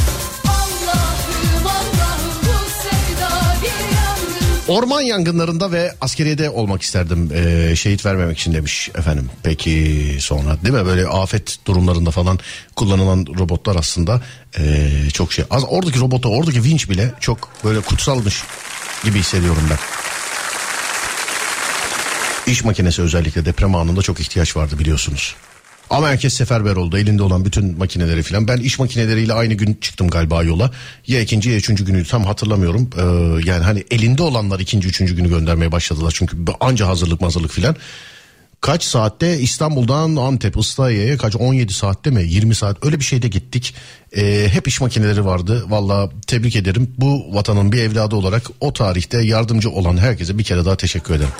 [4.68, 9.30] Orman yangınlarında ve askeriyede olmak isterdim ee, şehit vermemek için demiş efendim.
[9.42, 12.38] Peki sonra değil mi böyle afet durumlarında falan
[12.76, 14.22] kullanılan robotlar aslında
[14.58, 15.44] ee, çok şey.
[15.50, 18.42] Az oradaki robota oradaki vinç bile çok böyle kutsalmış
[19.04, 19.95] gibi hissediyorum ben.
[22.46, 25.34] İş makinesi özellikle deprem anında çok ihtiyaç vardı biliyorsunuz.
[25.90, 26.98] Ama herkes seferber oldu.
[26.98, 28.48] Elinde olan bütün makineleri falan.
[28.48, 30.70] Ben iş makineleriyle aynı gün çıktım galiba yola.
[31.06, 32.90] Ya ikinci ya üçüncü günü tam hatırlamıyorum.
[32.96, 33.00] Ee,
[33.48, 36.12] yani hani elinde olanlar ikinci üçüncü günü göndermeye başladılar.
[36.16, 37.76] Çünkü anca hazırlık hazırlık filan.
[38.60, 43.74] Kaç saatte İstanbul'dan Antep Islahiye'ye kaç 17 saatte mi 20 saat öyle bir şeyde gittik.
[44.16, 45.64] Ee, hep iş makineleri vardı.
[45.68, 46.94] Valla tebrik ederim.
[46.98, 51.32] Bu vatanın bir evladı olarak o tarihte yardımcı olan herkese bir kere daha teşekkür ederim.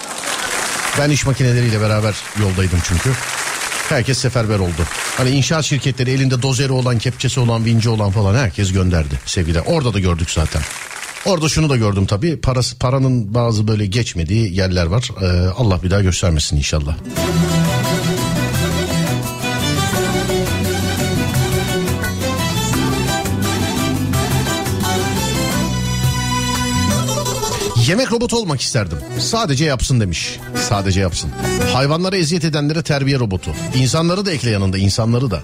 [0.98, 3.10] Ben iş makineleriyle beraber yoldaydım çünkü.
[3.89, 4.82] Herkes seferber oldu.
[5.16, 9.60] Hani inşaat şirketleri elinde dozeri olan, kepçesi olan, vinci olan falan herkes gönderdi sevgili.
[9.60, 10.62] Orada da gördük zaten.
[11.24, 12.40] Orada şunu da gördüm tabii.
[12.40, 15.10] Parası, paranın bazı böyle geçmediği yerler var.
[15.23, 16.97] Ee, Allah bir daha göstermesin inşallah.
[27.86, 28.98] Yemek robotu olmak isterdim.
[29.20, 30.38] Sadece yapsın demiş.
[30.68, 31.30] Sadece yapsın.
[31.72, 33.54] Hayvanlara eziyet edenlere terbiye robotu.
[33.74, 35.40] İnsanları da ekle yanında insanları da.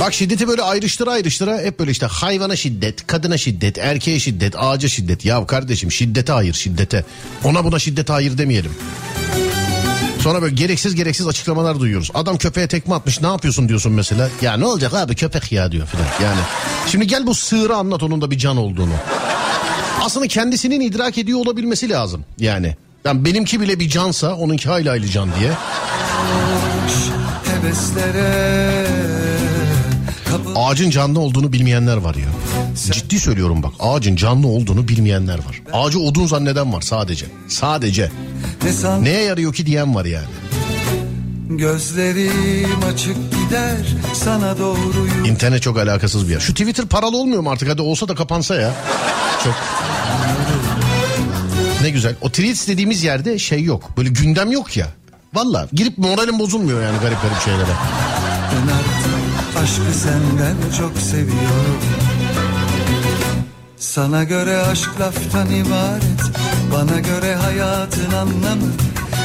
[0.00, 4.88] Bak şiddeti böyle ayrıştıra ayrıştıra hep böyle işte hayvana şiddet, kadına şiddet, erkeğe şiddet, ağaca
[4.88, 5.24] şiddet.
[5.24, 7.04] Ya kardeşim şiddete hayır şiddete.
[7.44, 8.72] Ona buna şiddete hayır demeyelim.
[10.20, 12.10] Sonra böyle gereksiz gereksiz açıklamalar duyuyoruz.
[12.14, 14.28] Adam köpeğe tekme atmış ne yapıyorsun diyorsun mesela.
[14.42, 16.06] Ya ne olacak abi köpek ya diyor filan.
[16.22, 16.40] Yani
[16.88, 18.94] şimdi gel bu sığırı anlat onun da bir can olduğunu.
[20.02, 22.76] Aslında kendisinin idrak ediyor olabilmesi lazım yani.
[23.04, 25.52] Yani benimki bile bir cansa onunki hayli hayli can diye.
[30.56, 32.26] Ağacın canlı olduğunu bilmeyenler var ya.
[32.92, 35.62] Ciddi söylüyorum bak ağacın canlı olduğunu bilmeyenler var.
[35.72, 37.26] Ağacı odun zanneden var sadece.
[37.48, 38.10] Sadece.
[39.00, 40.26] Neye yarıyor ki diyen var yani.
[41.48, 43.76] gözlerim açık gider
[44.14, 46.40] sana doğruyu İnternet çok alakasız bir yer.
[46.40, 47.68] Şu Twitter paralı olmuyor mu artık?
[47.68, 48.74] Hadi olsa da kapansa ya.
[49.44, 49.54] Çok.
[51.82, 52.14] Ne güzel.
[52.20, 53.90] O tweets dediğimiz yerde şey yok.
[53.96, 54.86] Böyle gündem yok ya.
[55.34, 57.72] Valla girip moralim bozulmuyor yani garip garip şeylere.
[58.52, 61.78] Ben aşkı senden çok seviyorum
[63.76, 66.22] Sana göre aşk laftan ibaret
[66.72, 68.72] Bana göre hayatın anlamı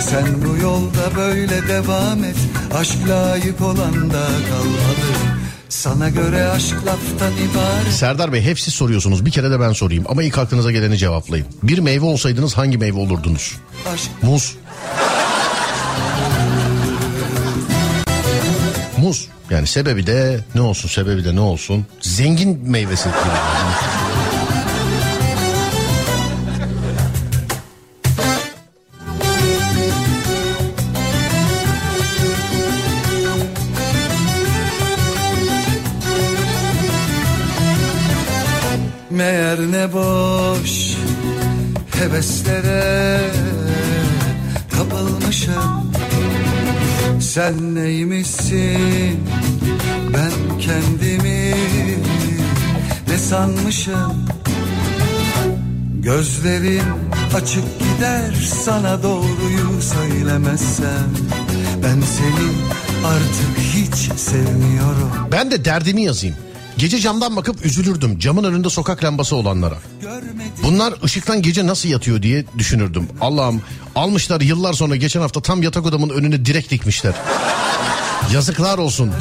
[0.02, 2.38] Sen bu yolda böyle devam et
[2.76, 9.26] Aşk layık olan da kalmalı Sana göre aşk laftan ibaret Serdar Bey hep siz soruyorsunuz.
[9.26, 10.04] Bir kere de ben sorayım.
[10.10, 11.48] Ama ilk aklınıza geleni cevaplayın.
[11.64, 13.58] Bir meyve olsaydınız hangi meyve olurdunuz?
[13.94, 14.56] Aşk Muz.
[18.98, 19.28] Muz.
[19.50, 21.86] Yani sebebi de ne olsun sebebi de ne olsun?
[22.02, 23.10] Zengin meyvesi
[42.18, 43.20] heveslere
[44.72, 45.92] kapılmışım.
[47.22, 49.20] Sen neymişsin?
[50.14, 51.54] Ben kendimi
[53.08, 54.26] ne sanmışım?
[56.00, 56.96] Gözlerim
[57.36, 58.32] açık gider
[58.66, 61.10] sana doğruyu söylemezsem.
[61.84, 62.48] Ben seni
[63.06, 65.12] artık hiç sevmiyorum.
[65.32, 66.36] Ben de derdimi yazayım.
[66.78, 69.78] Gece camdan bakıp üzülürdüm camın önünde sokak lambası olanlara.
[70.64, 73.08] Bunlar ışıktan gece nasıl yatıyor diye düşünürdüm.
[73.22, 73.62] Allah'ım
[73.96, 77.14] almışlar yıllar sonra geçen hafta tam yatak odamın önüne direkt dikmişler.
[78.34, 79.12] Yazıklar olsun.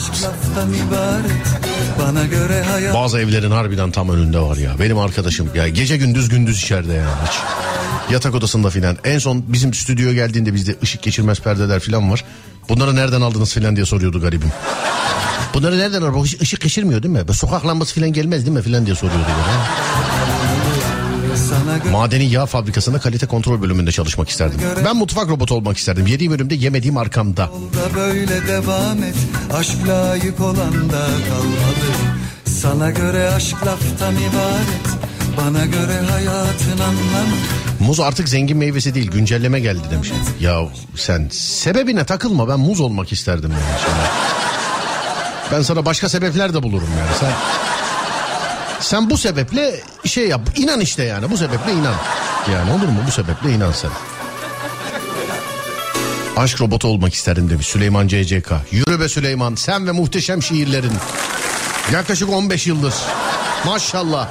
[0.88, 4.78] İbaret Bazı evlerin harbiden tam önünde var ya.
[4.80, 7.38] Benim arkadaşım ya gece gündüz gündüz içeride yani hiç.
[8.12, 8.96] Yatak odasında filan.
[9.04, 12.24] En son bizim stüdyoya geldiğinde bizde ışık geçirmez perdeler filan var.
[12.68, 14.52] Bunları nereden aldınız filan diye soruyordu garibim.
[15.56, 16.24] Bunları nereden araba?
[16.24, 17.20] Işık ışık geçirmiyor değil mi?
[17.20, 19.24] Böyle sokak lambası falan gelmez değil mi falan diye soruyordu.
[21.84, 21.90] Böyle.
[21.90, 24.60] Madeni yağ fabrikasında kalite kontrol bölümünde çalışmak isterdim.
[24.84, 26.06] Ben mutfak robotu olmak isterdim.
[26.06, 27.42] Yediğim bölümde yemediğim arkamda.
[27.46, 29.14] da böyle devam et
[29.54, 31.88] Aşk layık olan da kalmadı
[32.44, 34.86] Sana göre aşk laftan ibaret
[35.36, 37.36] Bana göre hayatın anlamı
[37.80, 40.12] Muz artık zengin meyvesi değil güncelleme geldi demiş.
[40.40, 40.60] Ya
[40.96, 44.06] sen sebebine takılma ben muz olmak isterdim yani.
[45.52, 47.10] Ben sana başka sebepler de bulurum yani.
[47.20, 47.32] Sen
[48.80, 51.94] sen bu sebeple şey yap inan işte yani bu sebeple inan.
[52.52, 53.90] Yani olur mu bu sebeple inan sen.
[56.36, 58.52] Aşk robotu olmak isterdim demiş Süleyman CCK.
[58.70, 60.92] Yürü be Süleyman sen ve muhteşem şiirlerin.
[61.92, 62.94] Yaklaşık 15 yıldır.
[63.64, 64.28] Maşallah.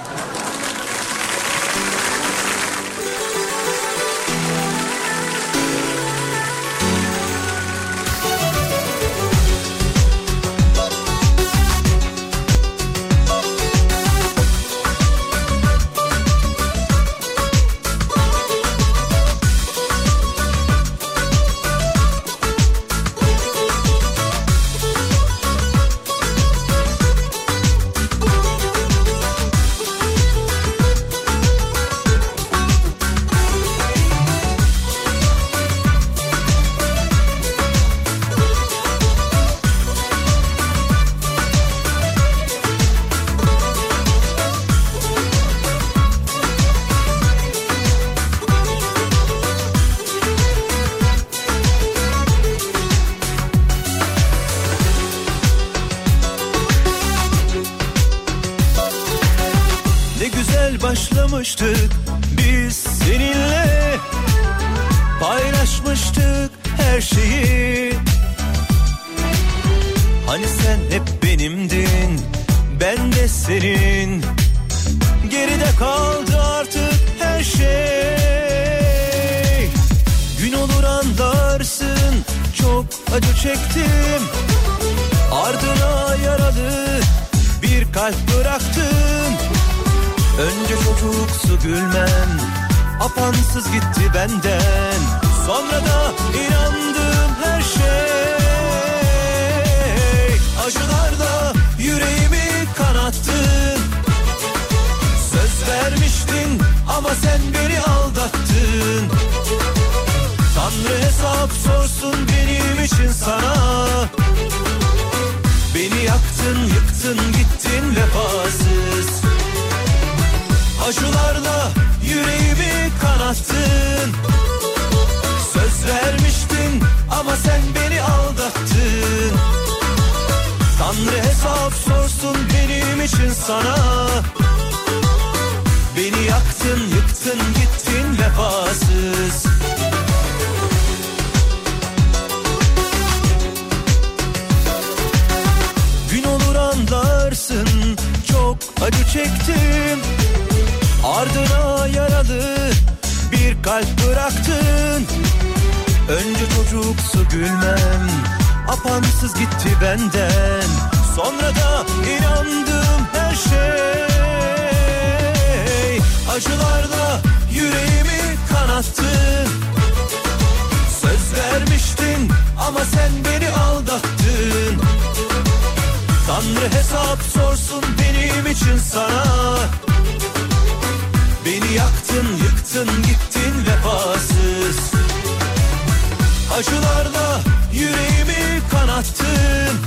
[188.96, 189.80] Kanattın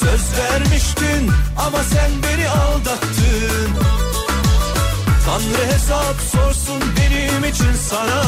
[0.00, 3.70] Söz vermiştin ama sen beni aldattın.
[5.26, 8.22] Tanrı hesap sorsun benim için sana.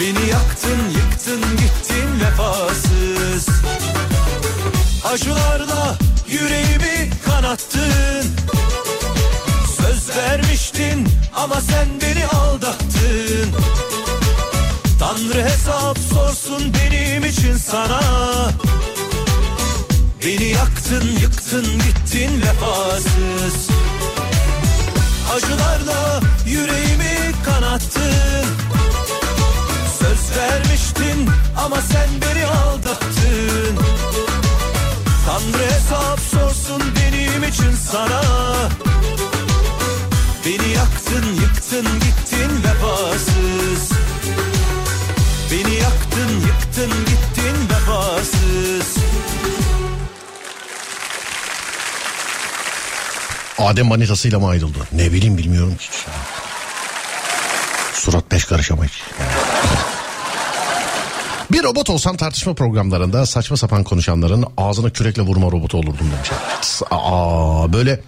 [0.00, 3.48] Beni yaktın yıktın gittin vefasız.
[5.12, 5.98] Acılarla
[6.28, 8.24] yüreğimi kanattın.
[9.76, 13.54] Söz vermiştin ama sen beni aldattın.
[15.00, 16.97] Tanrı hesap sorsun için
[17.70, 18.00] sana.
[20.24, 23.68] Beni yaktın yıktın gittin vefasız.
[25.34, 28.46] Acılarla yüreğimi kanattın.
[29.98, 31.30] Söz vermiştin
[31.64, 33.76] ama sen beni aldattın.
[35.26, 38.22] Tanrı hesap sorsun benim için sana.
[40.46, 42.07] Beni yaktın yıktın gittin
[53.68, 54.78] Adem manitasıyla mı ayrıldı?
[54.92, 55.88] Ne bileyim bilmiyorum ki.
[57.92, 58.92] Surat beş karış ama hiç.
[61.52, 66.30] Bir robot olsam tartışma programlarında saçma sapan konuşanların ağzına kürekle vurma robotu olurdum demiş.
[66.90, 68.00] Aa, böyle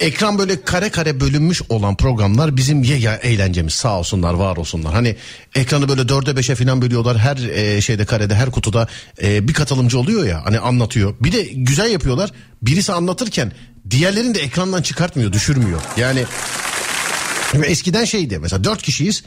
[0.00, 4.94] ekran böyle kare kare bölünmüş olan programlar bizim ye ya eğlencemiz sağ olsunlar var olsunlar.
[4.94, 5.16] Hani
[5.54, 8.88] ekranı böyle dörde beşe falan bölüyorlar her e, şeyde karede her kutuda
[9.22, 11.14] e, bir katılımcı oluyor ya hani anlatıyor.
[11.20, 12.32] Bir de güzel yapıyorlar
[12.62, 13.52] birisi anlatırken
[13.90, 15.80] diğerlerini de ekrandan çıkartmıyor düşürmüyor.
[15.96, 16.24] Yani
[17.64, 19.22] eskiden şeydi mesela dört kişiyiz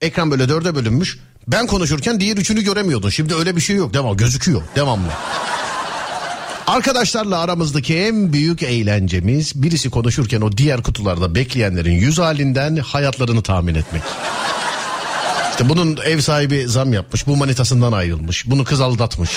[0.00, 1.18] ekran böyle dörde bölünmüş
[1.48, 5.08] ben konuşurken diğer üçünü göremiyordun şimdi öyle bir şey yok devam gözüküyor devamlı.
[6.66, 13.74] Arkadaşlarla aramızdaki en büyük eğlencemiz birisi konuşurken o diğer kutularda bekleyenlerin yüz halinden hayatlarını tahmin
[13.74, 14.02] etmek.
[15.50, 19.30] İşte bunun ev sahibi zam yapmış, bu manitasından ayrılmış, bunu kız aldatmış.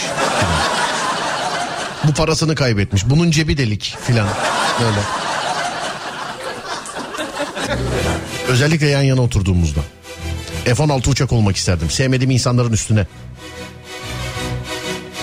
[2.04, 4.28] Bu parasını kaybetmiş, bunun cebi delik filan
[4.82, 5.00] böyle.
[8.48, 9.80] Özellikle yan yana oturduğumuzda.
[10.66, 11.90] F-16 uçak olmak isterdim.
[11.90, 13.08] Sevmediğim insanların üstüne.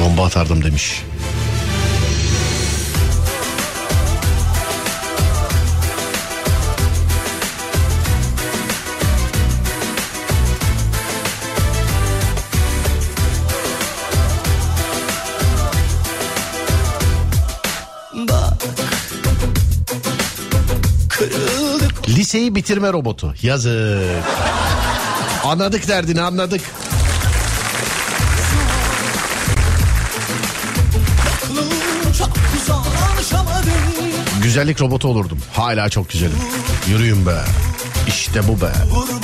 [0.00, 1.02] Bomba atardım demiş.
[22.32, 23.34] Liseyi bitirme robotu.
[23.42, 24.00] Yazık.
[25.44, 26.60] Anladık derdini anladık.
[34.42, 35.38] Güzellik robotu olurdum.
[35.52, 36.38] Hala çok güzelim.
[36.88, 37.36] Yürüyün be.
[38.08, 38.72] İşte bu be.
[38.90, 39.21] Vur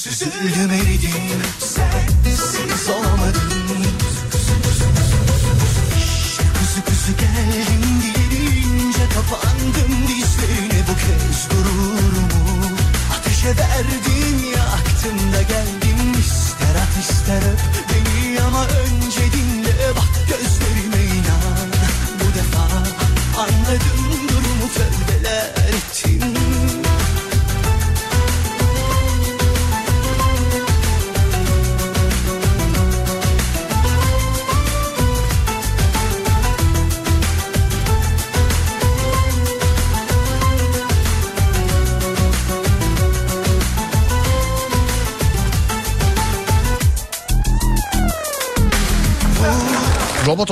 [0.00, 1.42] Süzüldüm eridim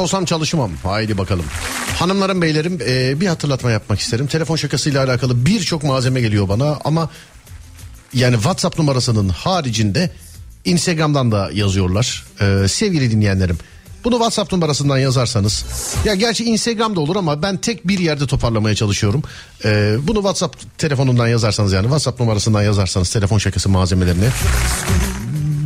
[0.09, 0.71] olsam çalışmam.
[0.83, 1.45] Haydi bakalım.
[1.99, 4.27] Hanımlarım beylerim e, bir hatırlatma yapmak isterim.
[4.27, 7.11] Telefon şakasıyla alakalı birçok malzeme geliyor bana ama
[8.15, 10.11] yani WhatsApp numarasının haricinde
[10.65, 12.27] Instagram'dan da yazıyorlar.
[12.41, 13.59] E, sevgili dinleyenlerim.
[14.05, 15.65] Bunu WhatsApp numarasından yazarsanız
[16.05, 19.23] ya gerçi Instagram'da olur ama ben tek bir yerde toparlamaya çalışıyorum.
[19.65, 24.29] E, bunu WhatsApp telefonundan yazarsanız yani WhatsApp numarasından yazarsanız telefon şakası malzemelerini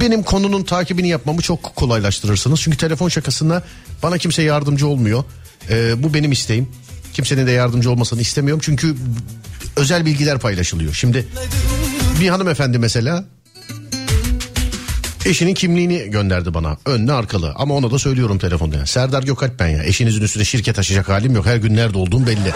[0.03, 2.61] benim konunun takibini yapmamı çok kolaylaştırırsınız.
[2.61, 3.63] Çünkü telefon şakasında
[4.03, 5.25] bana kimse yardımcı olmuyor.
[5.71, 6.69] Ee, bu benim isteğim.
[7.13, 8.61] Kimsenin de yardımcı olmasını istemiyorum.
[8.65, 8.97] Çünkü
[9.77, 10.95] özel bilgiler paylaşılıyor.
[10.95, 11.27] Şimdi
[12.21, 13.25] bir hanımefendi mesela
[15.27, 16.77] eşinin kimliğini gönderdi bana.
[16.87, 18.77] Önlü arkalı ama ona da söylüyorum telefonda.
[18.77, 18.87] Yani.
[18.87, 19.83] Serdar Gökalp ben ya.
[19.83, 21.47] Eşinizin üstüne şirket açacak halim yok.
[21.47, 22.53] Her gün nerede olduğum belli.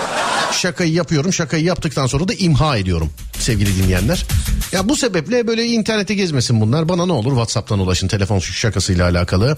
[0.53, 1.33] Şakayı yapıyorum.
[1.33, 4.25] Şakayı yaptıktan sonra da imha ediyorum sevgili dinleyenler.
[4.73, 6.89] Ya bu sebeple böyle internete gezmesin bunlar.
[6.89, 9.57] Bana ne olur WhatsApp'tan ulaşın telefon şakasıyla alakalı.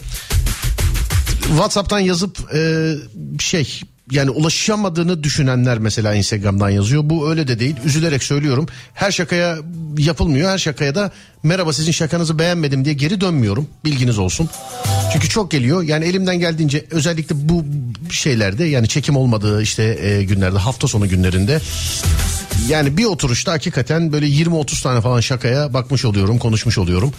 [1.48, 2.94] WhatsApp'tan yazıp e,
[3.38, 3.80] şey
[4.12, 7.02] yani ulaşamadığını düşünenler mesela Instagram'dan yazıyor.
[7.04, 7.76] Bu öyle de değil.
[7.84, 8.66] Üzülerek söylüyorum.
[8.94, 9.58] Her şakaya
[9.98, 10.50] yapılmıyor.
[10.50, 11.10] Her şakaya da
[11.42, 13.68] merhaba sizin şakanızı beğenmedim diye geri dönmüyorum.
[13.84, 14.50] Bilginiz olsun.
[15.12, 15.82] Çünkü çok geliyor.
[15.82, 17.64] Yani elimden geldiğince özellikle bu
[18.10, 21.60] şeylerde yani çekim olmadığı işte e, günlerde hafta sonu günlerinde
[22.68, 27.12] yani bir oturuşta hakikaten böyle 20-30 tane falan şakaya bakmış oluyorum, konuşmuş oluyorum.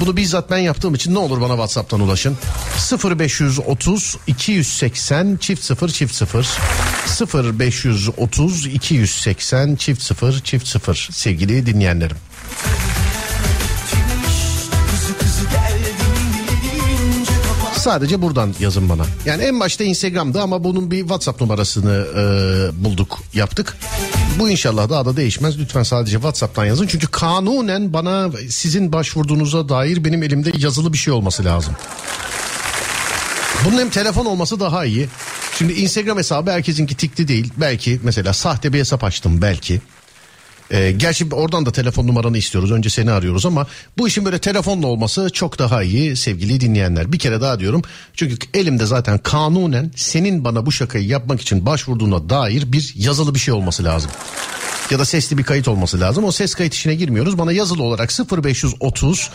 [0.00, 2.36] Bunu bizzat ben yaptığım için ne olur bana WhatsApp'tan ulaşın.
[3.20, 6.48] 0530 280 çift 0 çift 0
[7.58, 12.16] 0530 280 çift 0 çift 0 sevgili dinleyenlerim.
[17.82, 19.02] Sadece buradan yazın bana.
[19.26, 23.76] Yani en başta Instagram'da ama bunun bir WhatsApp numarasını e, bulduk, yaptık.
[24.38, 25.58] Bu inşallah daha da değişmez.
[25.58, 26.86] Lütfen sadece WhatsApp'tan yazın.
[26.86, 31.74] Çünkü kanunen bana sizin başvurduğunuza dair benim elimde yazılı bir şey olması lazım.
[33.64, 35.08] Bunun hem telefon olması daha iyi.
[35.58, 37.52] Şimdi Instagram hesabı herkesinki tikli değil.
[37.56, 39.80] Belki mesela sahte bir hesap açtım belki.
[40.72, 42.70] Ee, gerçi oradan da telefon numaranı istiyoruz.
[42.70, 43.66] Önce seni arıyoruz ama
[43.98, 47.12] bu işin böyle telefonla olması çok daha iyi sevgili dinleyenler.
[47.12, 47.82] Bir kere daha diyorum.
[48.14, 53.40] Çünkü elimde zaten kanunen senin bana bu şakayı yapmak için başvurduğuna dair bir yazılı bir
[53.40, 54.10] şey olması lazım.
[54.90, 56.24] Ya da sesli bir kayıt olması lazım.
[56.24, 57.38] O ses kayıt işine girmiyoruz.
[57.38, 58.10] Bana yazılı olarak
[58.44, 59.30] 0530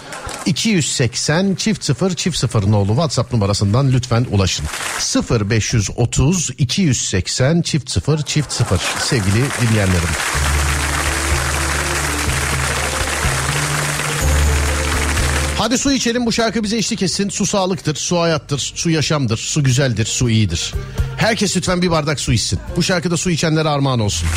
[0.45, 4.65] 280 çift 0 çift 0 nolu WhatsApp numarasından lütfen ulaşın.
[5.51, 10.09] 0530 280 çift 0 çift 0 sevgili dinleyenlerim.
[15.67, 17.29] Hadi su içelim bu şarkı bize eşlik etsin.
[17.29, 20.73] Su sağlıktır, su hayattır, su yaşamdır, su güzeldir, su iyidir.
[21.17, 22.59] Herkes lütfen bir bardak su içsin.
[22.75, 24.27] Bu şarkıda su içenlere armağan olsun.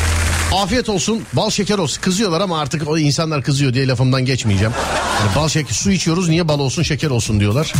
[0.55, 2.01] Afiyet olsun, bal şeker olsun.
[2.01, 4.73] Kızıyorlar ama artık o insanlar kızıyor diye lafımdan geçmeyeceğim.
[5.19, 7.73] Yani bal şeker, su içiyoruz niye bal olsun şeker olsun diyorlar.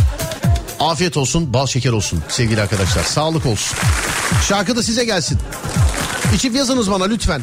[0.80, 3.04] Afiyet olsun, bal şeker olsun sevgili arkadaşlar.
[3.04, 3.78] Sağlık olsun.
[4.48, 5.38] Şarkı da size gelsin.
[6.34, 7.42] İçip yazınız bana lütfen.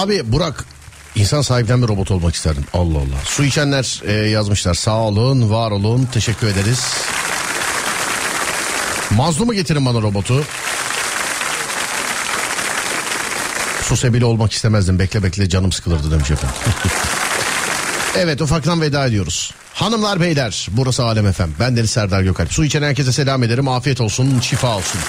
[0.00, 0.64] Abi Burak
[1.14, 2.64] insan sahibinden bir robot olmak isterdim.
[2.74, 3.24] Allah Allah.
[3.24, 4.74] Su içenler e, yazmışlar.
[4.74, 6.08] Sağ olun, var olun.
[6.12, 6.80] Teşekkür ederiz.
[9.10, 10.44] Mazlumu getirin bana robotu.
[13.82, 14.98] Su sebili olmak istemezdim.
[14.98, 16.56] Bekle bekle canım sıkılırdı demiş efendim.
[18.16, 19.54] evet ufaktan veda ediyoruz.
[19.74, 21.50] Hanımlar beyler burası Alem Efem.
[21.60, 22.52] Ben Deniz Serdar Gökalp.
[22.52, 23.68] Su içen herkese selam ederim.
[23.68, 25.00] Afiyet olsun, şifa olsun.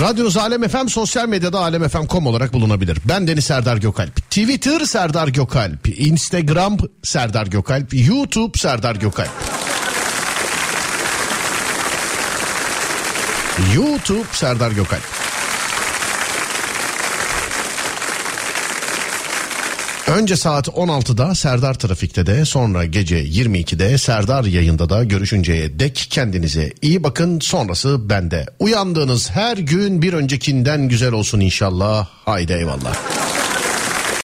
[0.00, 2.98] Radyonuz Alem FM sosyal medyada alemfm.com olarak bulunabilir.
[3.04, 4.16] Ben Deniz Serdar Gökalp.
[4.16, 5.88] Twitter Serdar Gökalp.
[6.00, 7.94] Instagram Serdar Gökalp.
[7.94, 9.30] YouTube Serdar Gökalp.
[13.74, 15.17] YouTube Serdar Gökalp.
[20.16, 26.72] Önce saat 16'da Serdar Trafik'te de sonra gece 22'de Serdar yayında da görüşünceye dek kendinize
[26.82, 28.46] iyi bakın sonrası bende.
[28.58, 32.08] Uyandığınız her gün bir öncekinden güzel olsun inşallah.
[32.24, 32.96] Haydi eyvallah.